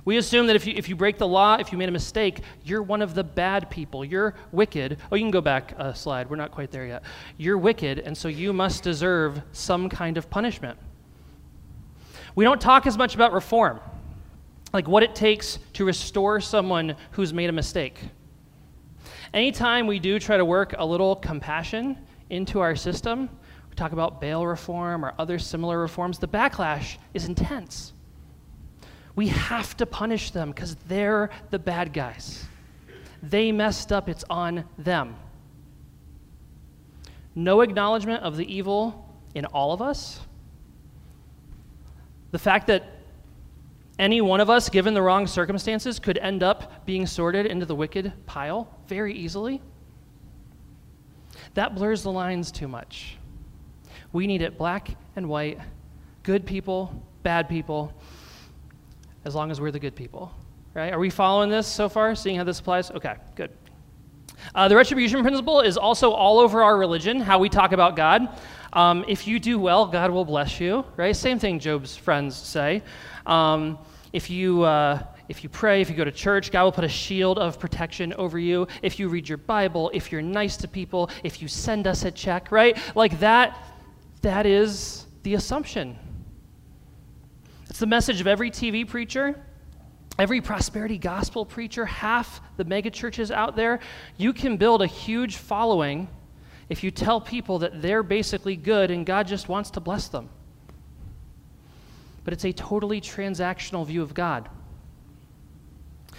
We 0.09 0.17
assume 0.17 0.47
that 0.47 0.57
if 0.57 0.67
you, 0.67 0.73
if 0.75 0.89
you 0.89 0.97
break 0.97 1.19
the 1.19 1.29
law, 1.29 1.57
if 1.57 1.71
you 1.71 1.77
made 1.77 1.91
a 1.91 1.93
mistake, 1.93 2.41
you're 2.65 2.83
one 2.83 3.03
of 3.03 3.15
the 3.15 3.23
bad 3.23 3.69
people. 3.69 4.07
You're 4.07 4.35
wicked. 4.53 4.97
Oh, 5.13 5.17
you 5.17 5.23
can 5.23 5.31
go 5.31 5.43
back 5.43 5.75
a 5.77 5.95
slide. 5.95 6.31
We're 6.31 6.37
not 6.37 6.51
quite 6.51 6.71
there 6.71 6.87
yet. 6.87 7.03
You're 7.37 7.59
wicked, 7.59 7.99
and 7.99 8.17
so 8.17 8.29
you 8.29 8.55
must 8.55 8.83
deserve 8.83 9.43
some 9.53 9.91
kind 9.91 10.17
of 10.17 10.31
punishment. 10.31 10.79
We 12.35 12.43
don't 12.43 12.59
talk 12.59 12.87
as 12.87 12.97
much 12.97 13.17
about 13.17 13.35
reform, 13.35 13.81
like 14.73 14.89
what 14.89 15.03
it 15.03 15.15
takes 15.15 15.59
to 15.75 15.85
restore 15.85 16.41
someone 16.41 16.97
who's 17.11 17.35
made 17.35 17.51
a 17.51 17.53
mistake. 17.53 18.01
Anytime 19.35 19.87
we 19.87 19.99
do 19.99 20.19
try 20.19 20.39
to 20.39 20.45
work 20.47 20.75
a 20.79 20.87
little 20.87 21.17
compassion 21.17 21.99
into 22.31 22.61
our 22.61 22.77
system, 22.77 23.29
we 23.69 23.77
talk 23.77 23.93
about 23.93 24.23
bail 24.23 24.47
reform 24.47 25.05
or 25.05 25.13
other 25.19 25.39
similar 25.39 25.79
reforms, 25.79 26.19
the 26.19 26.27
backlash 26.29 26.97
is 27.13 27.27
intense. 27.27 27.93
We 29.19 29.27
have 29.27 29.77
to 29.79 29.85
punish 29.85 30.31
them 30.31 30.51
because 30.51 30.77
they're 30.87 31.31
the 31.51 31.59
bad 31.59 31.93
guys. 31.93 32.45
They 33.21 33.51
messed 33.51 33.91
up, 33.91 34.09
it's 34.09 34.23
on 34.31 34.65
them. 34.79 35.17
No 37.35 37.63
acknowledgement 37.63 38.23
of 38.23 38.37
the 38.37 38.47
evil 38.47 39.13
in 39.35 39.45
all 39.47 39.73
of 39.73 39.83
us. 39.83 40.21
The 42.31 42.39
fact 42.39 42.69
that 42.69 42.85
any 43.99 44.21
one 44.21 44.39
of 44.39 44.51
us, 44.51 44.69
given 44.69 44.95
the 44.95 45.03
wrong 45.03 45.27
circumstances, 45.27 45.99
could 45.99 46.19
end 46.19 46.45
up 46.45 46.87
being 46.87 47.05
sorted 47.05 47.45
into 47.45 47.67
the 47.67 47.75
wicked 47.75 48.13
pile 48.27 48.73
very 48.87 49.15
easily 49.15 49.61
that 51.55 51.75
blurs 51.75 52.05
the 52.05 52.13
lines 52.13 52.53
too 52.53 52.69
much. 52.69 53.17
We 54.13 54.29
need 54.29 54.43
it 54.43 54.57
black 54.57 54.91
and 55.17 55.29
white, 55.29 55.59
good 56.23 56.47
people, 56.47 57.05
bad 57.25 57.49
people, 57.49 57.93
as 59.29 59.35
long 59.35 59.51
as 59.51 59.61
we're 59.61 59.71
the 59.71 59.79
good 59.79 59.95
people. 59.95 60.33
Right? 60.73 60.91
Are 60.91 60.99
we 60.99 61.11
following 61.11 61.51
this 61.51 61.67
so 61.67 61.89
far, 61.89 62.15
seeing 62.15 62.37
how 62.37 62.45
this 62.45 62.61
applies? 62.61 62.91
Okay, 62.91 63.15
good. 63.37 63.51
Uh, 64.55 64.69
the 64.69 64.77
retribution 64.77 65.21
principle 65.23 65.61
is 65.61 65.77
also 65.77 66.13
all 66.13 66.39
over 66.39 66.63
our 66.63 66.79
religion, 66.79 67.21
how 67.21 67.39
we 67.39 67.51
talk 67.51 67.73
about 67.73 67.95
God. 67.95 68.41
Um, 68.73 69.05
if 69.07 69.27
you 69.27 69.39
do 69.39 69.59
well, 69.59 69.87
God 69.87 70.11
will 70.11 70.25
bless 70.25 70.61
you, 70.61 70.85
right? 70.97 71.15
Same 71.15 71.39
thing 71.39 71.59
Job's 71.59 71.95
friends 71.95 72.37
say. 72.37 72.83
Um, 73.27 73.79
if 74.13 74.31
you 74.31 74.63
uh, 74.63 75.03
if 75.29 75.43
you 75.45 75.51
pray, 75.51 75.83
if 75.83 75.91
you 75.91 75.97
go 75.97 76.05
to 76.05 76.13
church, 76.13 76.51
God 76.51 76.65
will 76.65 76.73
put 76.73 76.85
a 76.85 76.89
shield 76.89 77.39
of 77.39 77.59
protection 77.59 78.15
over 78.15 78.39
you. 78.39 78.67
If 78.81 78.99
you 78.99 79.11
read 79.11 79.29
your 79.29 79.37
Bible, 79.37 79.91
if 79.93 80.11
you're 80.11 80.23
nice 80.23 80.57
to 80.59 80.69
people, 80.69 81.11
if 81.23 81.43
you 81.43 81.49
send 81.49 81.87
us 81.87 82.07
a 82.07 82.11
check, 82.11 82.51
right? 82.51 82.79
Like 82.95 83.21
that, 83.21 83.59
that 84.23 84.47
is 84.47 85.07
the 85.25 85.35
assumption. 85.35 85.99
It's 87.71 87.79
the 87.79 87.87
message 87.87 88.21
of 88.21 88.27
every 88.27 88.51
TV 88.51 88.89
preacher, 88.89 89.39
every 90.19 90.41
prosperity 90.41 90.99
gospel 90.99 91.45
preacher, 91.45 91.85
half 91.85 92.41
the 92.57 92.65
megachurches 92.65 93.31
out 93.31 93.57
there. 93.57 93.81
You 94.17 94.33
can 94.33 94.57
build 94.57 94.83
a 94.83 94.87
huge 94.87 95.37
following 95.37 96.09
if 96.69 96.83
you 96.83 96.91
tell 96.91 97.21
people 97.21 97.59
that 97.61 97.83
they're 97.83 98.03
basically 98.03 98.57
good 98.57 98.91
and 98.91 99.05
God 99.05 99.27
just 99.27 99.49
wants 99.49 99.71
to 99.73 99.81
bless 99.81 100.09
them. 100.09 100.29
But 102.25 102.33
it's 102.33 102.45
a 102.45 102.53
totally 102.53 103.01
transactional 103.01 103.87
view 103.87 104.03
of 104.03 104.15
God. 104.15 104.49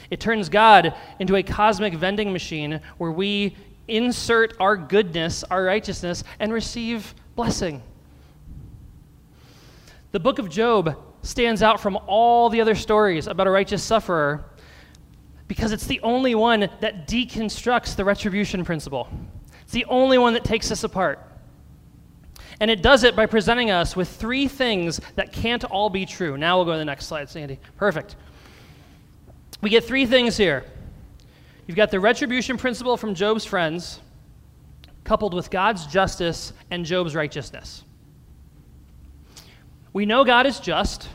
It 0.09 0.19
turns 0.19 0.49
God 0.49 0.95
into 1.19 1.35
a 1.35 1.43
cosmic 1.43 1.93
vending 1.93 2.31
machine 2.31 2.81
where 2.97 3.11
we 3.11 3.55
insert 3.87 4.53
our 4.59 4.77
goodness, 4.77 5.43
our 5.43 5.63
righteousness, 5.63 6.23
and 6.39 6.53
receive 6.53 7.13
blessing. 7.35 7.83
The 10.11 10.19
book 10.19 10.39
of 10.39 10.49
Job 10.49 10.97
stands 11.21 11.61
out 11.61 11.79
from 11.79 11.97
all 12.07 12.49
the 12.49 12.61
other 12.61 12.75
stories 12.75 13.27
about 13.27 13.47
a 13.47 13.51
righteous 13.51 13.83
sufferer 13.83 14.45
because 15.47 15.71
it's 15.71 15.87
the 15.87 15.99
only 16.01 16.35
one 16.35 16.69
that 16.79 17.07
deconstructs 17.07 17.95
the 17.95 18.05
retribution 18.05 18.63
principle. 18.63 19.09
It's 19.63 19.73
the 19.73 19.85
only 19.85 20.17
one 20.17 20.33
that 20.33 20.43
takes 20.43 20.71
us 20.71 20.83
apart. 20.83 21.19
And 22.59 22.69
it 22.69 22.81
does 22.81 23.03
it 23.03 23.15
by 23.15 23.25
presenting 23.25 23.71
us 23.71 23.95
with 23.95 24.09
three 24.09 24.47
things 24.47 24.99
that 25.15 25.31
can't 25.31 25.63
all 25.65 25.89
be 25.89 26.05
true. 26.05 26.37
Now 26.37 26.57
we'll 26.57 26.65
go 26.65 26.73
to 26.73 26.77
the 26.77 26.85
next 26.85 27.05
slide, 27.07 27.29
Sandy. 27.29 27.59
Perfect 27.77 28.15
we 29.61 29.69
get 29.69 29.83
three 29.83 30.05
things 30.05 30.37
here. 30.37 30.63
You've 31.67 31.77
got 31.77 31.91
the 31.91 31.99
retribution 31.99 32.57
principle 32.57 32.97
from 32.97 33.13
Job's 33.13 33.45
friends, 33.45 33.99
coupled 35.03 35.33
with 35.33 35.51
God's 35.51 35.85
justice 35.85 36.53
and 36.71 36.85
Job's 36.85 37.15
righteousness. 37.15 37.83
We 39.99 40.05
know 40.05 40.23
God 40.23 40.45
is 40.45 40.61
just. 40.61 41.09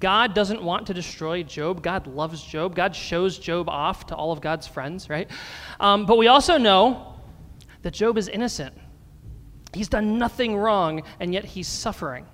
God 0.00 0.32
doesn't 0.32 0.62
want 0.62 0.86
to 0.86 0.94
destroy 0.94 1.42
Job. 1.42 1.82
God 1.82 2.06
loves 2.06 2.42
Job. 2.42 2.74
God 2.74 2.96
shows 2.96 3.38
Job 3.38 3.68
off 3.68 4.06
to 4.06 4.16
all 4.16 4.32
of 4.32 4.40
God's 4.40 4.66
friends, 4.66 5.10
right? 5.10 5.30
Um, 5.78 6.06
but 6.06 6.16
we 6.16 6.26
also 6.26 6.56
know 6.56 7.16
that 7.82 7.90
Job 7.90 8.16
is 8.16 8.28
innocent. 8.28 8.74
He's 9.74 9.90
done 9.90 10.16
nothing 10.16 10.56
wrong, 10.56 11.02
and 11.20 11.34
yet 11.34 11.44
he's 11.44 11.68
suffering. 11.68 12.24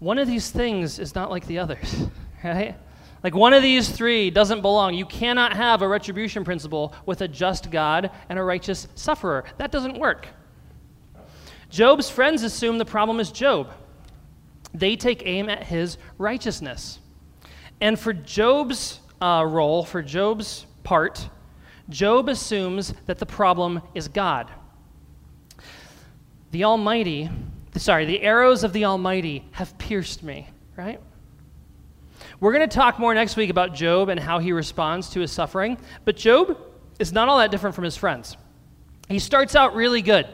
one 0.00 0.18
of 0.18 0.28
these 0.28 0.50
things 0.50 0.98
is 0.98 1.14
not 1.14 1.30
like 1.30 1.46
the 1.46 1.60
others, 1.60 2.08
right? 2.44 2.76
Like 3.24 3.34
one 3.34 3.54
of 3.54 3.62
these 3.62 3.88
three 3.88 4.28
doesn't 4.28 4.60
belong. 4.60 4.92
You 4.92 5.06
cannot 5.06 5.56
have 5.56 5.80
a 5.80 5.88
retribution 5.88 6.44
principle 6.44 6.92
with 7.06 7.22
a 7.22 7.28
just 7.28 7.70
God 7.70 8.10
and 8.28 8.38
a 8.38 8.42
righteous 8.42 8.86
sufferer. 8.96 9.44
That 9.56 9.72
doesn't 9.72 9.98
work. 9.98 10.28
Job's 11.72 12.08
friends 12.08 12.44
assume 12.44 12.78
the 12.78 12.84
problem 12.84 13.18
is 13.18 13.32
Job. 13.32 13.72
They 14.72 14.94
take 14.94 15.26
aim 15.26 15.48
at 15.48 15.64
his 15.64 15.98
righteousness. 16.18 17.00
And 17.80 17.98
for 17.98 18.12
Job's 18.12 19.00
uh, 19.20 19.44
role, 19.48 19.84
for 19.84 20.02
Job's 20.02 20.66
part, 20.84 21.28
Job 21.88 22.28
assumes 22.28 22.94
that 23.06 23.18
the 23.18 23.26
problem 23.26 23.82
is 23.92 24.06
God. 24.06 24.48
The 26.52 26.62
Almighty 26.62 27.28
sorry, 27.80 28.04
the 28.04 28.20
arrows 28.22 28.64
of 28.64 28.72
the 28.72 28.84
Almighty 28.84 29.44
have 29.52 29.76
pierced 29.78 30.22
me, 30.22 30.48
right? 30.76 31.00
We're 32.40 32.52
going 32.52 32.68
to 32.68 32.74
talk 32.74 32.98
more 32.98 33.14
next 33.14 33.36
week 33.36 33.50
about 33.50 33.74
Job 33.74 34.08
and 34.08 34.18
how 34.18 34.38
he 34.38 34.52
responds 34.52 35.10
to 35.10 35.20
his 35.20 35.32
suffering, 35.32 35.78
but 36.04 36.16
Job 36.16 36.58
is 36.98 37.12
not 37.12 37.28
all 37.28 37.38
that 37.38 37.50
different 37.50 37.74
from 37.74 37.84
his 37.84 37.96
friends. 37.96 38.36
He 39.08 39.18
starts 39.18 39.56
out 39.56 39.74
really 39.74 40.02
good. 40.02 40.26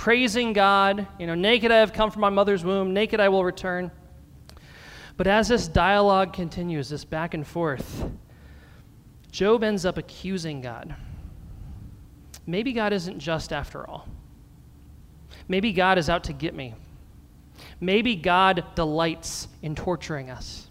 Praising 0.00 0.54
God, 0.54 1.06
you 1.18 1.26
know, 1.26 1.34
naked 1.34 1.70
I 1.70 1.76
have 1.76 1.92
come 1.92 2.10
from 2.10 2.22
my 2.22 2.30
mother's 2.30 2.64
womb, 2.64 2.94
naked 2.94 3.20
I 3.20 3.28
will 3.28 3.44
return. 3.44 3.90
But 5.18 5.26
as 5.26 5.48
this 5.48 5.68
dialogue 5.68 6.32
continues, 6.32 6.88
this 6.88 7.04
back 7.04 7.34
and 7.34 7.46
forth, 7.46 8.10
Job 9.30 9.62
ends 9.62 9.84
up 9.84 9.98
accusing 9.98 10.62
God. 10.62 10.96
Maybe 12.46 12.72
God 12.72 12.94
isn't 12.94 13.18
just 13.18 13.52
after 13.52 13.86
all. 13.86 14.08
Maybe 15.48 15.70
God 15.70 15.98
is 15.98 16.08
out 16.08 16.24
to 16.24 16.32
get 16.32 16.54
me. 16.54 16.74
Maybe 17.78 18.16
God 18.16 18.64
delights 18.74 19.48
in 19.60 19.74
torturing 19.74 20.30
us. 20.30 20.69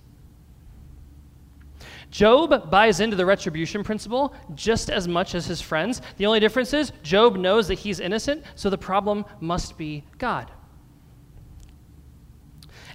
Job 2.11 2.71
buys 2.71 2.99
into 2.99 3.15
the 3.15 3.25
retribution 3.25 3.83
principle 3.83 4.33
just 4.55 4.89
as 4.89 5.07
much 5.07 5.35
as 5.35 5.45
his 5.45 5.61
friends. 5.61 6.01
The 6.17 6.25
only 6.25 6.39
difference 6.39 6.73
is 6.73 6.91
Job 7.03 7.35
knows 7.35 7.67
that 7.67 7.75
he's 7.75 7.99
innocent, 7.99 8.43
so 8.55 8.69
the 8.69 8.77
problem 8.77 9.25
must 9.39 9.77
be 9.77 10.03
God. 10.17 10.51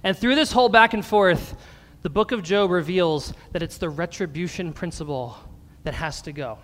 And 0.03 0.17
through 0.17 0.35
this 0.35 0.51
whole 0.51 0.69
back 0.69 0.93
and 0.93 1.03
forth, 1.03 1.55
the 2.01 2.09
book 2.09 2.31
of 2.31 2.43
Job 2.43 2.69
reveals 2.69 3.33
that 3.53 3.63
it's 3.63 3.77
the 3.77 3.89
retribution 3.89 4.73
principle 4.73 5.37
that 5.83 5.93
has 5.93 6.21
to 6.23 6.31
go. 6.31 6.59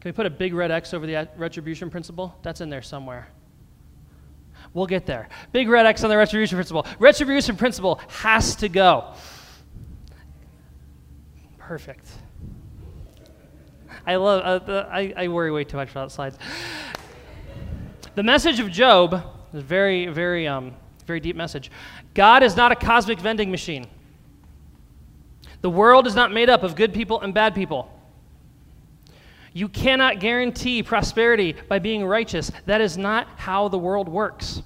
Can 0.00 0.08
we 0.08 0.12
put 0.12 0.26
a 0.26 0.30
big 0.30 0.54
red 0.54 0.70
X 0.70 0.94
over 0.94 1.06
the 1.06 1.28
retribution 1.36 1.90
principle? 1.90 2.34
That's 2.42 2.60
in 2.60 2.70
there 2.70 2.82
somewhere. 2.82 3.28
We'll 4.72 4.86
get 4.86 5.06
there. 5.06 5.28
Big 5.52 5.68
red 5.68 5.86
X 5.86 6.04
on 6.04 6.10
the 6.10 6.16
retribution 6.16 6.56
principle. 6.56 6.86
Retribution 6.98 7.56
principle 7.56 8.00
has 8.08 8.56
to 8.56 8.68
go. 8.68 9.14
Perfect. 11.66 12.06
I 14.06 14.16
love. 14.16 14.42
Uh, 14.42 14.58
the, 14.66 14.88
I, 14.92 15.14
I 15.16 15.28
worry 15.28 15.50
way 15.50 15.64
too 15.64 15.78
much 15.78 15.90
about 15.90 16.12
slides. 16.12 16.36
The 18.14 18.22
message 18.22 18.60
of 18.60 18.70
Job 18.70 19.24
is 19.54 19.62
very, 19.62 20.08
very, 20.08 20.46
um, 20.46 20.74
very 21.06 21.20
deep 21.20 21.36
message. 21.36 21.70
God 22.12 22.42
is 22.42 22.54
not 22.54 22.70
a 22.70 22.76
cosmic 22.76 23.18
vending 23.18 23.50
machine. 23.50 23.86
The 25.62 25.70
world 25.70 26.06
is 26.06 26.14
not 26.14 26.32
made 26.32 26.50
up 26.50 26.64
of 26.64 26.76
good 26.76 26.92
people 26.92 27.22
and 27.22 27.32
bad 27.32 27.54
people. 27.54 27.90
You 29.54 29.68
cannot 29.68 30.20
guarantee 30.20 30.82
prosperity 30.82 31.56
by 31.66 31.78
being 31.78 32.04
righteous. 32.04 32.52
That 32.66 32.82
is 32.82 32.98
not 32.98 33.26
how 33.36 33.68
the 33.68 33.78
world 33.78 34.06
works. 34.06 34.60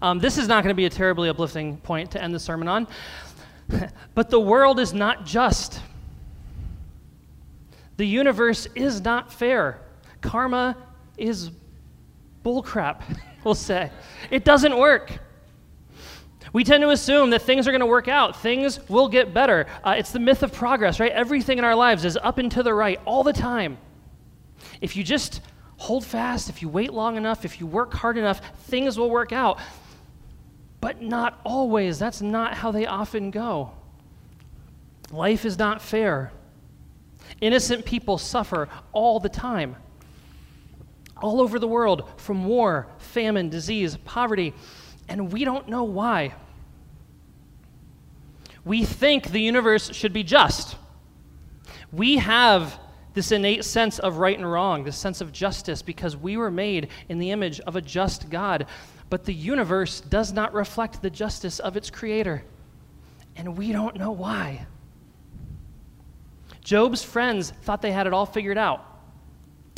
Um, 0.00 0.20
this 0.20 0.38
is 0.38 0.46
not 0.46 0.62
going 0.62 0.72
to 0.72 0.76
be 0.76 0.84
a 0.84 0.90
terribly 0.90 1.28
uplifting 1.28 1.78
point 1.78 2.12
to 2.12 2.22
end 2.22 2.32
the 2.32 2.38
sermon 2.38 2.68
on. 2.68 2.86
but 4.14 4.30
the 4.30 4.40
world 4.40 4.80
is 4.80 4.92
not 4.92 5.26
just. 5.26 5.80
The 7.96 8.06
universe 8.06 8.66
is 8.74 9.00
not 9.00 9.32
fair. 9.32 9.80
Karma 10.20 10.76
is 11.16 11.50
bullcrap, 12.44 13.02
we'll 13.44 13.54
say. 13.54 13.90
It 14.30 14.44
doesn't 14.44 14.76
work. 14.76 15.18
We 16.52 16.64
tend 16.64 16.82
to 16.82 16.90
assume 16.90 17.30
that 17.30 17.42
things 17.42 17.68
are 17.68 17.72
going 17.72 17.80
to 17.80 17.86
work 17.86 18.08
out, 18.08 18.40
things 18.40 18.80
will 18.88 19.08
get 19.08 19.34
better. 19.34 19.66
Uh, 19.84 19.96
it's 19.98 20.12
the 20.12 20.18
myth 20.18 20.42
of 20.42 20.52
progress, 20.52 20.98
right? 20.98 21.12
Everything 21.12 21.58
in 21.58 21.64
our 21.64 21.74
lives 21.74 22.04
is 22.04 22.16
up 22.16 22.38
and 22.38 22.50
to 22.52 22.62
the 22.62 22.72
right 22.72 22.98
all 23.04 23.22
the 23.22 23.32
time. 23.32 23.76
If 24.80 24.96
you 24.96 25.04
just 25.04 25.40
hold 25.76 26.04
fast, 26.04 26.48
if 26.48 26.62
you 26.62 26.68
wait 26.68 26.92
long 26.92 27.16
enough, 27.16 27.44
if 27.44 27.60
you 27.60 27.66
work 27.66 27.92
hard 27.92 28.16
enough, 28.16 28.40
things 28.64 28.98
will 28.98 29.10
work 29.10 29.32
out. 29.32 29.58
But 30.80 31.02
not 31.02 31.40
always. 31.44 31.98
That's 31.98 32.22
not 32.22 32.54
how 32.54 32.70
they 32.70 32.86
often 32.86 33.30
go. 33.30 33.72
Life 35.10 35.44
is 35.44 35.58
not 35.58 35.80
fair. 35.82 36.32
Innocent 37.40 37.84
people 37.84 38.18
suffer 38.18 38.68
all 38.92 39.20
the 39.20 39.28
time. 39.28 39.76
All 41.16 41.40
over 41.40 41.58
the 41.58 41.66
world 41.66 42.08
from 42.16 42.44
war, 42.44 42.86
famine, 42.98 43.48
disease, 43.48 43.96
poverty, 44.04 44.54
and 45.08 45.32
we 45.32 45.44
don't 45.44 45.68
know 45.68 45.84
why. 45.84 46.34
We 48.64 48.84
think 48.84 49.30
the 49.30 49.40
universe 49.40 49.92
should 49.94 50.12
be 50.12 50.22
just. 50.22 50.76
We 51.90 52.18
have 52.18 52.78
this 53.14 53.32
innate 53.32 53.64
sense 53.64 53.98
of 53.98 54.18
right 54.18 54.36
and 54.36 54.50
wrong, 54.50 54.84
this 54.84 54.96
sense 54.96 55.20
of 55.20 55.32
justice, 55.32 55.82
because 55.82 56.16
we 56.16 56.36
were 56.36 56.50
made 56.50 56.88
in 57.08 57.18
the 57.18 57.30
image 57.30 57.60
of 57.60 57.76
a 57.76 57.80
just 57.80 58.30
God. 58.30 58.66
But 59.10 59.24
the 59.24 59.34
universe 59.34 60.00
does 60.00 60.32
not 60.32 60.52
reflect 60.52 61.00
the 61.00 61.10
justice 61.10 61.58
of 61.60 61.76
its 61.76 61.90
creator. 61.90 62.44
And 63.36 63.56
we 63.56 63.72
don't 63.72 63.96
know 63.96 64.10
why. 64.10 64.66
Job's 66.62 67.02
friends 67.02 67.50
thought 67.62 67.80
they 67.80 67.92
had 67.92 68.06
it 68.06 68.12
all 68.12 68.26
figured 68.26 68.58
out. 68.58 68.84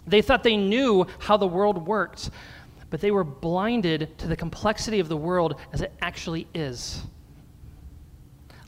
They 0.07 0.23
thought 0.23 0.43
they 0.43 0.57
knew 0.57 1.07
how 1.19 1.37
the 1.37 1.47
world 1.47 1.87
worked, 1.87 2.31
but 2.89 3.01
they 3.01 3.11
were 3.11 3.23
blinded 3.23 4.19
to 4.19 4.27
the 4.27 4.37
complexity 4.37 4.99
of 4.99 5.09
the 5.09 5.17
world 5.17 5.61
as 5.73 5.83
it 5.83 5.93
actually 6.01 6.49
is. 6.55 7.03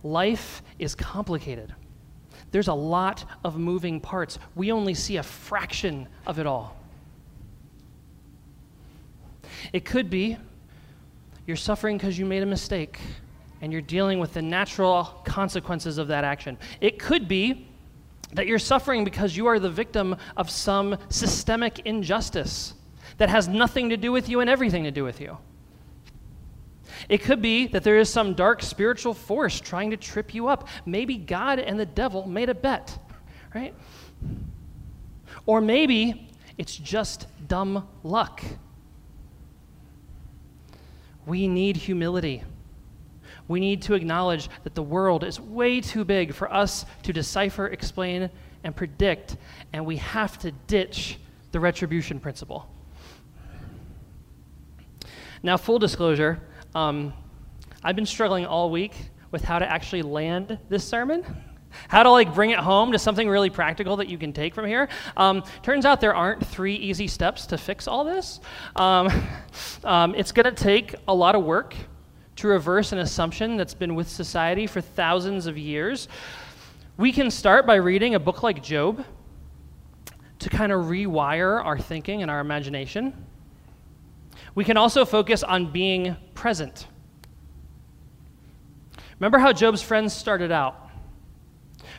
Life 0.05 0.63
is 0.79 0.95
complicated. 0.95 1.75
There's 2.53 2.69
a 2.69 2.75
lot 2.75 3.25
of 3.45 3.59
moving 3.59 3.99
parts. 3.99 4.39
We 4.55 4.71
only 4.71 4.95
see 4.95 5.17
a 5.17 5.23
fraction 5.23 6.07
of 6.27 6.39
it 6.39 6.47
all. 6.47 6.77
It 9.73 9.85
could 9.85 10.11
be 10.11 10.37
you're 11.47 11.57
suffering 11.57 11.97
because 11.97 12.19
you 12.19 12.27
made 12.27 12.43
a 12.43 12.47
mistake 12.47 13.01
and 13.61 13.73
you're 13.73 13.83
dealing 13.83 14.19
with 14.19 14.35
the 14.35 14.43
natural 14.43 15.05
consequences 15.25 15.99
of 15.99 16.09
that 16.09 16.25
action. 16.25 16.59
It 16.81 16.99
could 16.99 17.29
be 17.29 17.69
that 18.33 18.47
you're 18.47 18.59
suffering 18.59 19.05
because 19.05 19.37
you 19.37 19.47
are 19.47 19.59
the 19.59 19.71
victim 19.71 20.17
of 20.37 20.51
some 20.51 20.97
systemic 21.09 21.81
injustice 21.81 22.75
that 23.19 23.29
has 23.29 23.47
nothing 23.49 23.91
to 23.91 23.97
do 23.97 24.11
with 24.11 24.29
you 24.29 24.41
and 24.41 24.49
everything 24.49 24.85
to 24.85 24.91
do 24.91 25.05
with 25.05 25.21
you. 25.21 25.37
It 27.09 27.19
could 27.19 27.43
be 27.43 27.67
that 27.69 27.85
there 27.85 27.99
is 27.99 28.09
some 28.09 28.35
dark 28.35 28.63
spiritual 28.63 29.15
force 29.15 29.61
trying 29.61 29.91
to 29.91 29.97
trip 29.97 30.35
you 30.35 30.49
up. 30.49 30.69
Maybe 30.87 31.17
God 31.17 31.59
and 31.59 31.79
the 31.79 31.87
devil 31.87 32.27
made 32.27 32.49
a 32.49 32.55
bet, 32.55 32.99
right? 33.55 33.75
Or 35.47 35.61
maybe 35.61 36.31
it's 36.59 36.77
just 36.77 37.27
dumb 37.49 37.89
luck. 38.03 38.43
We 41.27 41.47
need 41.49 41.77
humility. 41.77 42.43
We 43.49 43.61
need 43.61 43.83
to 43.83 43.95
acknowledge 43.95 44.49
that 44.65 44.75
the 44.75 44.83
world 44.83 45.25
is 45.25 45.41
way 45.41 45.81
too 45.81 46.05
big 46.05 46.35
for 46.35 46.53
us 46.53 46.87
to 47.03 47.13
decipher, 47.13 47.67
explain, 47.67 48.31
and 48.65 48.75
predict, 48.75 49.37
and 49.73 49.85
we 49.85 49.97
have 49.97 50.39
to 50.39 50.53
ditch 50.53 51.19
the 51.51 51.61
retribution 51.61 52.21
principle. 52.21 52.69
Now, 55.43 55.57
full 55.57 55.79
disclosure, 55.79 56.41
um, 56.75 57.13
I've 57.83 57.97
been 57.97 58.07
struggling 58.07 58.47
all 58.47 58.71
week 58.71 58.95
with 59.33 59.45
how 59.45 59.59
to 59.59 59.69
actually 59.69 60.03
land 60.03 60.59
this 60.69 60.85
sermon. 60.85 61.25
How 61.89 62.03
to 62.03 62.11
like 62.11 62.35
bring 62.35 62.51
it 62.51 62.59
home 62.59 62.93
to 62.93 62.99
something 62.99 63.29
really 63.29 63.51
practical 63.51 63.97
that 63.97 64.09
you 64.09 64.19
can 64.19 64.33
take 64.33 64.55
from 64.55 64.67
here. 64.67 64.89
Um, 65.17 65.45
turns 65.63 65.85
out 65.85 66.01
there 66.01 66.15
aren't 66.15 66.45
three 66.47 66.75
easy 66.75 67.07
steps 67.07 67.47
to 67.47 67.59
fix 67.59 67.89
all 67.89 68.05
this. 68.05 68.41
Um, 68.77 69.11
um, 69.85 70.15
it's 70.15 70.33
going 70.33 70.53
to 70.53 70.63
take 70.63 70.95
a 71.09 71.15
lot 71.15 71.35
of 71.35 71.45
work 71.45 71.75
to 72.37 72.49
reverse 72.49 72.93
an 72.93 72.99
assumption 72.99 73.57
that's 73.57 73.75
been 73.75 73.95
with 73.95 74.09
society 74.09 74.67
for 74.67 74.81
thousands 74.81 75.47
of 75.47 75.59
years. 75.59 76.09
We 76.97 77.13
can 77.13 77.31
start 77.31 77.67
by 77.67 77.77
reading 77.77 78.15
a 78.15 78.21
book 78.21 78.43
like 78.43 78.63
Job 78.63 79.05
to 80.39 80.51
kind 80.51 80.73
of 80.73 80.87
rewire 80.87 81.65
our 81.65 81.79
thinking 81.79 82.23
and 82.23 82.31
our 82.31 82.41
imagination. 82.41 83.27
We 84.55 84.65
can 84.65 84.77
also 84.77 85.05
focus 85.05 85.43
on 85.43 85.71
being 85.71 86.17
present. 86.35 86.87
Remember 89.19 89.39
how 89.39 89.53
Job's 89.53 89.83
friends 89.83 90.13
started 90.13 90.51
out? 90.51 90.82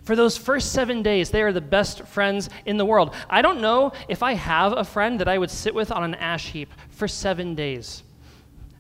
For 0.04 0.16
those 0.16 0.38
first 0.38 0.74
seven 0.74 1.02
days, 1.02 1.30
they 1.30 1.42
are 1.42 1.54
the 1.54 1.62
best 1.62 2.04
friends 2.04 2.50
in 2.66 2.78
the 2.78 2.86
world. 2.86 3.16
I 3.30 3.42
don't 3.42 3.62
know 3.62 3.94
if 4.08 4.22
I 4.22 4.34
have 4.34 4.74
a 4.78 4.84
friend 4.84 5.20
that 5.20 5.28
I 5.28 5.38
would 5.38 5.50
sit 5.50 5.74
with 5.74 5.92
on 5.92 6.04
an 6.04 6.16
ash 6.16 6.50
heap 6.52 6.72
for 6.90 7.08
seven 7.08 7.56
days. 7.56 8.04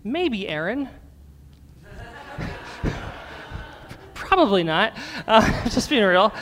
Maybe 0.03 0.47
Aaron. 0.49 0.89
probably 4.13 4.63
not. 4.63 4.97
Uh, 5.25 5.63
just 5.69 5.89
being 5.89 6.03
real. 6.03 6.33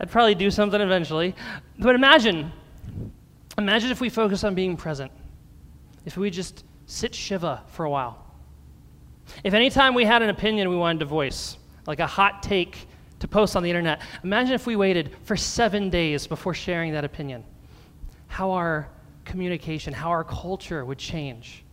I'd 0.00 0.10
probably 0.10 0.34
do 0.34 0.50
something 0.50 0.80
eventually. 0.80 1.34
But 1.78 1.94
imagine, 1.94 2.52
imagine 3.56 3.90
if 3.90 4.00
we 4.00 4.08
focus 4.08 4.42
on 4.42 4.54
being 4.54 4.76
present 4.76 5.12
if 6.08 6.16
we 6.16 6.30
just 6.30 6.64
sit 6.86 7.14
Shiva 7.14 7.62
for 7.66 7.84
a 7.84 7.90
while. 7.90 8.24
If 9.44 9.52
anytime 9.52 9.92
we 9.92 10.06
had 10.06 10.22
an 10.22 10.30
opinion 10.30 10.70
we 10.70 10.76
wanted 10.76 11.00
to 11.00 11.04
voice, 11.04 11.58
like 11.86 12.00
a 12.00 12.06
hot 12.06 12.42
take 12.42 12.87
to 13.20 13.28
post 13.28 13.56
on 13.56 13.62
the 13.62 13.70
internet, 13.70 14.00
imagine 14.22 14.54
if 14.54 14.66
we 14.66 14.76
waited 14.76 15.14
for 15.24 15.36
seven 15.36 15.90
days 15.90 16.26
before 16.26 16.54
sharing 16.54 16.92
that 16.92 17.04
opinion. 17.04 17.44
How 18.28 18.52
our 18.52 18.88
communication, 19.24 19.92
how 19.92 20.10
our 20.10 20.24
culture 20.24 20.84
would 20.84 20.98
change. 20.98 21.64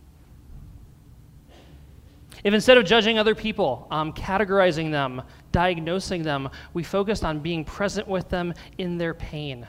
If 2.44 2.52
instead 2.52 2.76
of 2.76 2.84
judging 2.84 3.18
other 3.18 3.34
people, 3.34 3.86
um, 3.90 4.12
categorizing 4.12 4.90
them, 4.90 5.22
diagnosing 5.52 6.22
them, 6.22 6.50
we 6.74 6.82
focused 6.82 7.24
on 7.24 7.40
being 7.40 7.64
present 7.64 8.06
with 8.06 8.28
them 8.28 8.52
in 8.78 8.98
their 8.98 9.14
pain, 9.14 9.66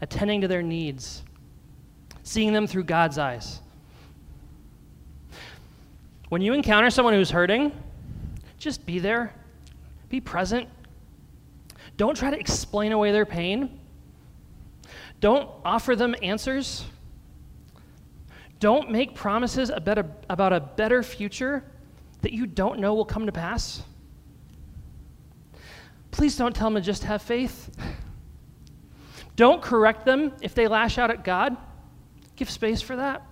attending 0.00 0.40
to 0.40 0.48
their 0.48 0.62
needs, 0.62 1.22
seeing 2.22 2.52
them 2.52 2.66
through 2.66 2.84
God's 2.84 3.18
eyes. 3.18 3.60
When 6.28 6.42
you 6.42 6.52
encounter 6.52 6.90
someone 6.90 7.14
who's 7.14 7.30
hurting, 7.30 7.72
just 8.58 8.84
be 8.84 8.98
there, 8.98 9.32
be 10.08 10.20
present. 10.20 10.68
Don't 11.96 12.16
try 12.16 12.30
to 12.30 12.38
explain 12.38 12.92
away 12.92 13.12
their 13.12 13.26
pain. 13.26 13.80
Don't 15.20 15.50
offer 15.64 15.96
them 15.96 16.14
answers. 16.22 16.84
Don't 18.60 18.90
make 18.90 19.14
promises 19.14 19.70
about 19.70 19.98
a, 19.98 20.06
about 20.28 20.52
a 20.52 20.60
better 20.60 21.02
future 21.02 21.64
that 22.22 22.32
you 22.32 22.46
don't 22.46 22.80
know 22.80 22.94
will 22.94 23.04
come 23.04 23.26
to 23.26 23.32
pass. 23.32 23.82
Please 26.10 26.36
don't 26.36 26.54
tell 26.54 26.68
them 26.70 26.74
to 26.74 26.80
just 26.80 27.04
have 27.04 27.22
faith. 27.22 27.70
Don't 29.36 29.62
correct 29.62 30.04
them 30.04 30.32
if 30.40 30.54
they 30.54 30.66
lash 30.66 30.98
out 30.98 31.10
at 31.10 31.22
God. 31.22 31.56
Give 32.34 32.50
space 32.50 32.80
for 32.80 32.96
that. 32.96 33.22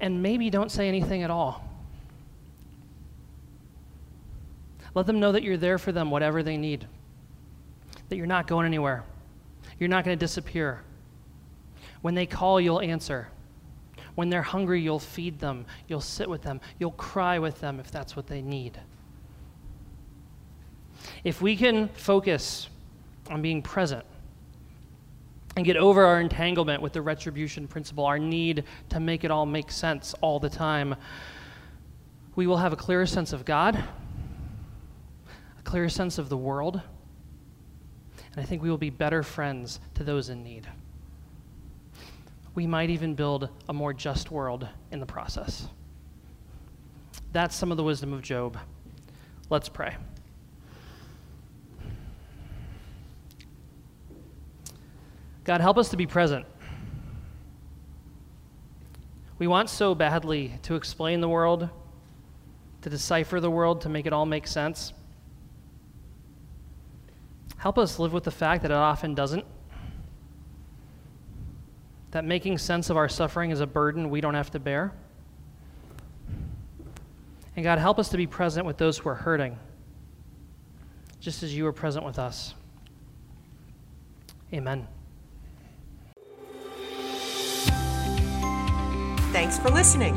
And 0.00 0.22
maybe 0.22 0.48
don't 0.48 0.70
say 0.70 0.88
anything 0.88 1.22
at 1.22 1.30
all. 1.30 1.69
Let 4.94 5.06
them 5.06 5.20
know 5.20 5.32
that 5.32 5.42
you're 5.42 5.56
there 5.56 5.78
for 5.78 5.92
them, 5.92 6.10
whatever 6.10 6.42
they 6.42 6.56
need, 6.56 6.86
that 8.08 8.16
you're 8.16 8.26
not 8.26 8.46
going 8.46 8.66
anywhere, 8.66 9.04
you're 9.78 9.88
not 9.88 10.04
going 10.04 10.18
to 10.18 10.20
disappear. 10.22 10.82
When 12.02 12.14
they 12.14 12.26
call, 12.26 12.60
you'll 12.60 12.80
answer. 12.80 13.28
When 14.14 14.30
they're 14.30 14.42
hungry, 14.42 14.80
you'll 14.80 14.98
feed 14.98 15.38
them, 15.38 15.66
you'll 15.86 16.00
sit 16.00 16.28
with 16.28 16.42
them, 16.42 16.60
you'll 16.78 16.90
cry 16.92 17.38
with 17.38 17.60
them 17.60 17.78
if 17.78 17.90
that's 17.90 18.16
what 18.16 18.26
they 18.26 18.42
need. 18.42 18.78
If 21.24 21.40
we 21.40 21.56
can 21.56 21.88
focus 21.88 22.68
on 23.28 23.42
being 23.42 23.62
present, 23.62 24.04
and 25.56 25.66
get 25.66 25.76
over 25.76 26.04
our 26.04 26.20
entanglement 26.20 26.80
with 26.80 26.92
the 26.92 27.02
retribution 27.02 27.66
principle, 27.66 28.06
our 28.06 28.18
need 28.18 28.64
to 28.88 29.00
make 29.00 29.24
it 29.24 29.30
all 29.30 29.46
make 29.46 29.70
sense 29.70 30.14
all 30.20 30.38
the 30.38 30.48
time, 30.48 30.94
we 32.36 32.46
will 32.46 32.56
have 32.56 32.72
a 32.72 32.76
clearer 32.76 33.06
sense 33.06 33.32
of 33.32 33.44
God, 33.44 33.82
a 35.70 35.72
clearer 35.72 35.88
sense 35.88 36.18
of 36.18 36.28
the 36.28 36.36
world, 36.36 36.82
and 38.32 38.42
I 38.42 38.44
think 38.44 38.60
we 38.60 38.70
will 38.70 38.76
be 38.76 38.90
better 38.90 39.22
friends 39.22 39.78
to 39.94 40.02
those 40.02 40.28
in 40.28 40.42
need. 40.42 40.66
we 42.56 42.66
might 42.66 42.90
even 42.90 43.14
build 43.14 43.48
a 43.68 43.72
more 43.72 43.92
just 43.92 44.32
world 44.32 44.66
in 44.90 44.98
the 44.98 45.06
process. 45.06 45.68
That's 47.30 47.54
some 47.54 47.70
of 47.70 47.76
the 47.76 47.84
wisdom 47.84 48.12
of 48.12 48.20
Job. 48.20 48.58
Let's 49.48 49.68
pray. 49.68 49.96
God, 55.44 55.60
help 55.60 55.78
us 55.78 55.90
to 55.90 55.96
be 55.96 56.08
present. 56.08 56.46
We 59.38 59.46
want 59.46 59.70
so 59.70 59.94
badly 59.94 60.58
to 60.62 60.74
explain 60.74 61.20
the 61.20 61.28
world, 61.28 61.68
to 62.82 62.90
decipher 62.90 63.38
the 63.38 63.52
world, 63.52 63.82
to 63.82 63.88
make 63.88 64.06
it 64.06 64.12
all 64.12 64.26
make 64.26 64.48
sense. 64.48 64.92
Help 67.60 67.76
us 67.76 67.98
live 67.98 68.14
with 68.14 68.24
the 68.24 68.30
fact 68.30 68.62
that 68.62 68.70
it 68.70 68.74
often 68.74 69.14
doesn't. 69.14 69.44
That 72.12 72.24
making 72.24 72.56
sense 72.56 72.88
of 72.88 72.96
our 72.96 73.06
suffering 73.06 73.50
is 73.50 73.60
a 73.60 73.66
burden 73.66 74.08
we 74.08 74.22
don't 74.22 74.32
have 74.32 74.50
to 74.52 74.58
bear. 74.58 74.94
And 77.54 77.62
God, 77.62 77.78
help 77.78 77.98
us 77.98 78.08
to 78.08 78.16
be 78.16 78.26
present 78.26 78.64
with 78.64 78.78
those 78.78 78.96
who 78.96 79.10
are 79.10 79.14
hurting, 79.14 79.58
just 81.20 81.42
as 81.42 81.54
you 81.54 81.64
were 81.64 81.72
present 81.72 82.02
with 82.02 82.18
us. 82.18 82.54
Amen. 84.54 84.88
Thanks 89.32 89.58
for 89.58 89.68
listening. 89.68 90.16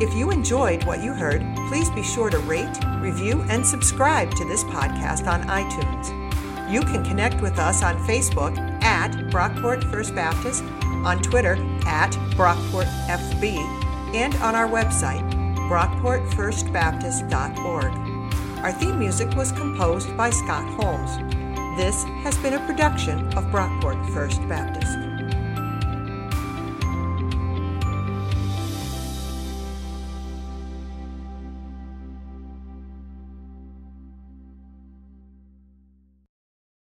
If 0.00 0.12
you 0.12 0.32
enjoyed 0.32 0.82
what 0.82 1.04
you 1.04 1.12
heard, 1.12 1.40
please 1.68 1.88
be 1.90 2.02
sure 2.02 2.30
to 2.30 2.38
rate, 2.40 2.76
review, 2.98 3.42
and 3.42 3.64
subscribe 3.64 4.32
to 4.32 4.44
this 4.44 4.64
podcast 4.64 5.28
on 5.28 5.44
iTunes. 5.44 6.23
You 6.68 6.80
can 6.80 7.04
connect 7.04 7.40
with 7.42 7.58
us 7.58 7.82
on 7.82 7.96
Facebook 8.06 8.56
at 8.82 9.10
Brockport 9.30 9.90
First 9.90 10.14
Baptist, 10.14 10.64
on 10.82 11.20
Twitter 11.22 11.56
at 11.86 12.12
BrockportFB, 12.36 13.58
and 14.14 14.34
on 14.36 14.54
our 14.54 14.68
website, 14.68 15.28
brockportfirstbaptist.org. 15.68 17.92
Our 18.64 18.72
theme 18.72 18.98
music 18.98 19.36
was 19.36 19.52
composed 19.52 20.16
by 20.16 20.30
Scott 20.30 20.64
Holmes. 20.80 21.18
This 21.76 22.02
has 22.22 22.38
been 22.38 22.54
a 22.54 22.66
production 22.66 23.26
of 23.36 23.44
Brockport 23.46 24.14
First 24.14 24.40
Baptist. 24.48 25.03